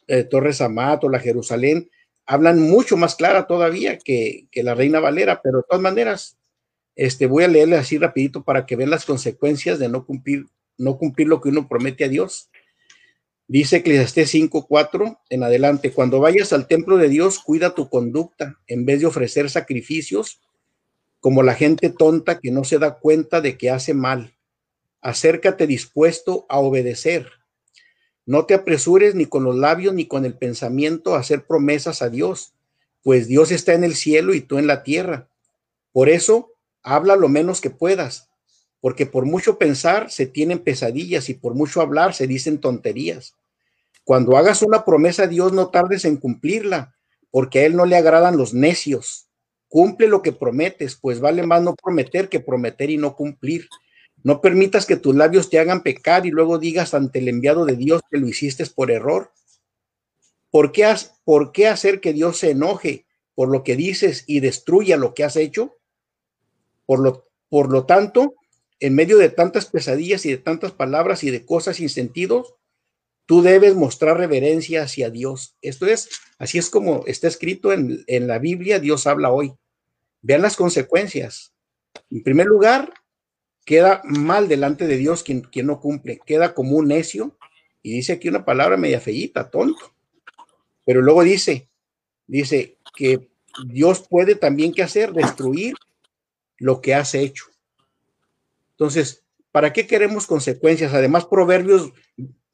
eh, 0.07 0.24
Torres 0.24 0.61
Amat 0.61 1.05
o 1.05 1.09
la 1.09 1.20
Jerusalén, 1.20 1.90
hablan 2.26 2.61
mucho 2.61 2.97
más 2.97 3.14
clara 3.14 3.47
todavía 3.47 3.99
que, 3.99 4.47
que, 4.51 4.62
la 4.62 4.74
Reina 4.74 5.01
Valera, 5.01 5.40
pero 5.42 5.59
de 5.59 5.64
todas 5.68 5.82
maneras, 5.82 6.36
este, 6.97 7.26
voy 7.26 7.45
a 7.45 7.49
leerle 7.49 7.76
así 7.76 7.99
rapidito 7.99 8.45
para 8.45 8.66
que 8.66 8.76
vean 8.76 8.90
las 8.90 9.05
consecuencias 9.05 9.78
de 9.78 9.88
no 9.88 10.05
cumplir, 10.05 10.47
no 10.76 10.99
cumplir 10.99 11.28
lo 11.28 11.40
que 11.40 11.49
uno 11.49 11.68
promete 11.68 12.05
a 12.05 12.09
Dios. 12.09 12.51
Dice 13.47 13.76
Eclesiastés 13.76 14.30
5:4 14.30 15.20
en 15.28 15.42
adelante, 15.42 15.92
cuando 15.92 16.18
vayas 16.18 16.53
al 16.53 16.66
templo 16.66 16.97
de 16.97 17.09
Dios, 17.09 17.38
cuida 17.38 17.74
tu 17.74 17.88
conducta 17.90 18.59
en 18.66 18.86
vez 18.86 19.01
de 19.01 19.07
ofrecer 19.07 19.51
sacrificios 19.51 20.40
como 21.20 21.42
la 21.42 21.55
gente 21.55 21.90
tonta 21.90 22.38
que 22.38 22.51
no 22.51 22.64
se 22.64 22.78
da 22.78 22.99
cuenta 22.99 23.40
de 23.40 23.57
que 23.57 23.70
hace 23.70 23.95
mal. 23.95 24.34
Acércate 25.01 25.66
dispuesto 25.66 26.47
a 26.49 26.59
obedecer. 26.59 27.28
No 28.26 28.47
te 28.47 28.55
apresures 28.55 29.14
ni 29.14 29.26
con 29.26 29.45
los 29.45 29.57
labios 29.57 29.95
ni 29.95 30.07
con 30.07 30.24
el 30.24 30.36
pensamiento 30.36 31.14
a 31.14 31.18
hacer 31.18 31.47
promesas 31.47 32.01
a 32.01 32.09
Dios, 32.09 32.55
pues 33.03 33.28
Dios 33.28 33.51
está 33.51 33.74
en 33.74 33.84
el 33.84 33.95
cielo 33.95 34.32
y 34.32 34.40
tú 34.40 34.59
en 34.59 34.66
la 34.66 34.82
tierra. 34.82 35.28
Por 35.92 36.09
eso, 36.09 36.53
habla 36.82 37.16
lo 37.16 37.28
menos 37.28 37.61
que 37.61 37.70
puedas, 37.70 38.30
porque 38.85 39.07
por 39.07 39.24
mucho 39.24 39.57
pensar 39.57 40.11
se 40.11 40.26
tienen 40.26 40.59
pesadillas 40.59 41.30
y 41.30 41.35
por 41.35 41.55
mucho 41.55 41.80
hablar 41.80 42.12
se 42.12 42.26
dicen 42.26 42.61
tonterías. 42.61 43.35
Cuando 44.05 44.37
hagas 44.37 44.61
una 44.61 44.85
promesa 44.85 45.22
a 45.22 45.26
Dios, 45.26 45.55
no 45.55 45.70
tardes 45.70 46.05
en 46.05 46.18
cumplirla, 46.18 46.95
porque 47.30 47.61
a 47.61 47.64
Él 47.64 47.76
no 47.76 47.87
le 47.87 47.97
agradan 47.97 48.37
los 48.37 48.53
necios. 48.53 49.28
Cumple 49.68 50.07
lo 50.07 50.20
que 50.20 50.32
prometes, 50.32 50.97
pues 50.97 51.18
vale 51.18 51.47
más 51.47 51.62
no 51.62 51.74
prometer 51.74 52.28
que 52.28 52.41
prometer 52.41 52.91
y 52.91 52.99
no 52.99 53.16
cumplir. 53.16 53.70
No 54.22 54.43
permitas 54.43 54.85
que 54.85 54.97
tus 54.97 55.14
labios 55.14 55.49
te 55.49 55.59
hagan 55.59 55.82
pecar 55.82 56.26
y 56.26 56.30
luego 56.30 56.59
digas 56.59 56.93
ante 56.93 57.20
el 57.20 57.28
enviado 57.30 57.64
de 57.64 57.76
Dios 57.76 58.03
que 58.11 58.18
lo 58.18 58.28
hiciste 58.28 58.66
por 58.66 58.91
error. 58.91 59.32
¿Por 60.51 60.72
qué, 60.72 60.95
¿Por 61.24 61.53
qué 61.53 61.68
hacer 61.68 62.03
que 62.03 62.12
Dios 62.12 62.37
se 62.37 62.51
enoje 62.51 63.07
por 63.35 63.49
lo 63.49 63.64
que 63.64 63.76
dices 63.76 64.24
y 64.26 64.41
destruya 64.41 64.99
lo 64.99 65.14
que 65.14 65.24
has 65.24 65.37
hecho? 65.37 65.74
Por 66.85 67.01
lo, 67.01 67.24
por 67.49 67.72
lo 67.72 67.87
tanto, 67.87 68.35
en 68.85 68.95
medio 68.95 69.16
de 69.16 69.30
tantas 69.30 69.64
pesadillas 69.64 70.26
y 70.26 70.30
de 70.30 70.37
tantas 70.37 70.72
palabras 70.72 71.24
y 71.24 71.30
de 71.30 71.47
cosas 71.47 71.76
sin 71.76 71.89
sentido, 71.89 72.59
tú 73.24 73.41
debes 73.41 73.74
mostrar 73.74 74.18
reverencia 74.18 74.82
hacia 74.82 75.09
Dios. 75.09 75.57
Esto 75.62 75.87
es, 75.87 76.11
así 76.37 76.59
es 76.59 76.68
como 76.68 77.03
está 77.07 77.26
escrito 77.26 77.72
en, 77.72 78.05
la 78.26 78.39
Biblia, 78.39 78.80
Dios 78.80 79.07
habla 79.07 79.32
hoy. 79.32 79.55
Vean 80.20 80.43
las 80.43 80.57
consecuencias. 80.57 81.55
En 82.11 82.22
primer 82.22 82.47
lugar, 82.47 82.93
queda 83.64 84.03
mal 84.05 84.49
delante 84.49 84.87
de 84.87 84.99
Dios 84.99 85.22
quien, 85.22 85.41
quien 85.41 85.66
no 85.66 85.80
cumple, 85.80 86.20
queda 86.26 86.53
como 86.53 86.76
un 86.76 86.89
necio, 86.89 87.39
y 87.80 87.91
dice 87.93 88.12
aquí 88.12 88.28
una 88.28 88.45
palabra 88.45 88.76
media 88.76 89.01
feíta, 89.01 89.49
tonto. 89.49 89.95
Pero 90.85 91.01
luego 91.01 91.24
dice, 91.24 91.70
dice 92.26 92.76
que 92.95 93.30
Dios 93.66 94.07
puede 94.07 94.35
también 94.35 94.74
que 94.74 94.82
hacer, 94.82 95.14
destruir 95.14 95.74
lo 96.59 96.82
que 96.82 96.95
has 96.95 97.14
hecho. 97.14 97.53
Entonces, 98.79 99.25
¿para 99.53 99.72
qué 99.72 99.87
queremos 99.87 100.27
consecuencias? 100.27 100.93
Además, 100.93 101.27
Proverbios, 101.27 101.93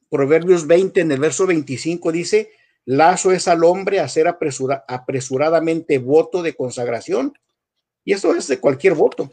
Proverbios 0.09 0.67
20 0.67 1.01
en 1.01 1.11
el 1.11 1.19
verso 1.19 1.47
25 1.47 2.11
dice, 2.11 2.51
lazo 2.85 3.31
es 3.31 3.47
al 3.47 3.63
hombre 3.63 3.99
hacer 3.99 4.27
apresuradamente 4.27 5.97
voto 5.97 6.43
de 6.43 6.55
consagración. 6.55 7.33
Y 8.03 8.13
eso 8.13 8.35
es 8.35 8.47
de 8.47 8.59
cualquier 8.59 8.93
voto. 8.93 9.31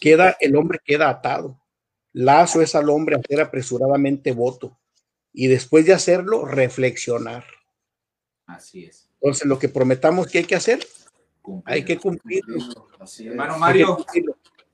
Queda, 0.00 0.36
el 0.40 0.56
hombre 0.56 0.78
queda 0.82 1.10
atado. 1.10 1.60
Lazo 2.12 2.62
es 2.62 2.74
al 2.74 2.88
hombre 2.88 3.16
hacer 3.16 3.40
apresuradamente 3.40 4.32
voto. 4.32 4.78
Y 5.32 5.48
después 5.48 5.84
de 5.84 5.92
hacerlo, 5.92 6.44
reflexionar. 6.44 7.44
Así 8.46 8.84
es. 8.84 9.08
Entonces, 9.20 9.46
lo 9.46 9.58
que 9.58 9.68
prometamos 9.68 10.28
que 10.28 10.38
hay 10.38 10.44
que 10.44 10.54
hacer, 10.54 10.86
hay 11.64 11.84
que 11.84 11.98
cumplirlo. 11.98 12.56
Hermano 13.18 13.58
Mario, 13.58 13.98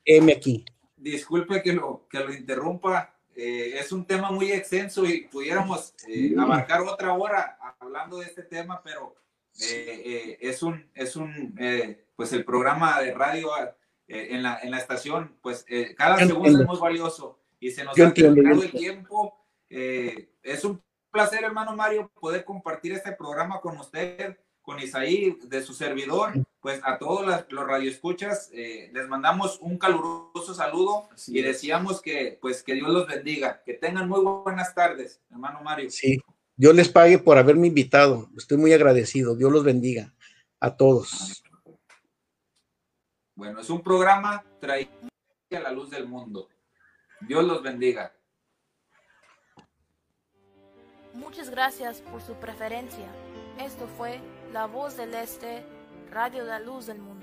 M 0.05 0.33
aquí 0.33 0.65
disculpe 1.01 1.63
que 1.63 1.73
lo, 1.73 2.07
que 2.09 2.21
lo 2.21 2.33
interrumpa. 2.33 3.15
Eh, 3.35 3.79
es 3.79 3.93
un 3.93 4.05
tema 4.05 4.31
muy 4.31 4.53
extenso 4.53 5.05
y 5.05 5.23
pudiéramos 5.23 5.95
eh, 6.09 6.35
abarcar 6.39 6.83
otra 6.83 7.15
hora 7.15 7.59
hablando 7.79 8.19
de 8.19 8.27
este 8.27 8.43
tema, 8.43 8.83
pero 8.83 9.15
eh, 9.63 10.37
es 10.41 10.63
un, 10.63 10.91
es 10.95 11.17
un 11.17 11.55
pues 12.17 12.33
el 12.33 12.45
programa 12.45 13.01
de 13.01 13.15
radio 13.15 13.51
en, 14.09 14.43
la, 14.43 14.59
en 14.61 14.71
la 14.71 14.79
estación, 14.79 15.37
pues 15.41 15.65
cada 15.97 16.19
segundo 16.19 16.61
es 16.61 16.67
muy 16.67 16.79
valioso 16.79 17.41
y 17.59 17.71
se 17.71 17.85
nos 17.85 17.99
ha 17.99 18.13
terminado 18.13 18.63
el 18.63 18.73
tiempo. 18.73 19.47
es 19.69 20.65
un 20.65 20.83
placer, 21.11 21.45
hermano 21.45 21.75
Mario, 21.75 22.11
poder 22.21 22.45
compartir 22.45 22.93
este 22.93 23.13
programa 23.13 23.61
con 23.61 23.79
usted 23.79 24.37
con 24.61 24.79
Isaí, 24.79 25.39
de 25.47 25.63
su 25.63 25.73
servidor, 25.73 26.35
pues 26.61 26.81
a 26.85 26.99
todos 26.99 27.45
los 27.49 27.67
radioescuchas 27.67 28.51
eh, 28.53 28.91
les 28.93 29.09
mandamos 29.09 29.59
un 29.61 29.79
caluroso 29.79 30.55
saludo 30.55 31.09
y 31.27 31.41
decíamos 31.41 32.03
que 32.03 32.39
pues 32.41 32.63
que 32.63 32.75
Dios 32.75 32.89
los 32.89 33.07
bendiga, 33.07 33.63
que 33.65 33.75
tengan 33.75 34.09
muy 34.09 34.21
buenas 34.21 34.75
tardes, 34.75 35.23
hermano 35.31 35.63
Mario. 35.63 35.91
Sí, 35.91 36.21
Dios 36.57 36.75
les 36.75 36.89
pague 36.89 37.19
por 37.19 37.39
haberme 37.39 37.69
invitado, 37.69 38.29
estoy 38.37 38.59
muy 38.59 38.73
agradecido, 38.73 39.35
Dios 39.37 39.51
los 39.51 39.65
bendiga 39.65 40.15
a 40.61 40.77
todos. 40.77 41.43
Bueno, 43.35 43.61
es 43.61 43.71
un 43.71 43.83
programa 43.83 44.45
traído 44.61 44.91
a 45.53 45.61
la 45.61 45.73
luz 45.73 45.91
del 45.91 46.07
mundo. 46.07 46.49
Dios 47.23 47.45
los 47.45 47.63
bendiga. 47.63 48.13
Muchas 51.15 51.51
gracias 51.51 52.03
por 52.03 52.21
su 52.21 52.35
preferencia. 52.35 53.07
Esto 53.59 53.89
fue 53.97 54.21
La 54.53 54.67
Voz 54.67 54.97
del 54.97 55.15
Este, 55.15 55.65
Radio 56.11 56.43
la 56.43 56.59
Luz 56.59 56.87
del 56.87 56.99
Mundo. 56.99 57.20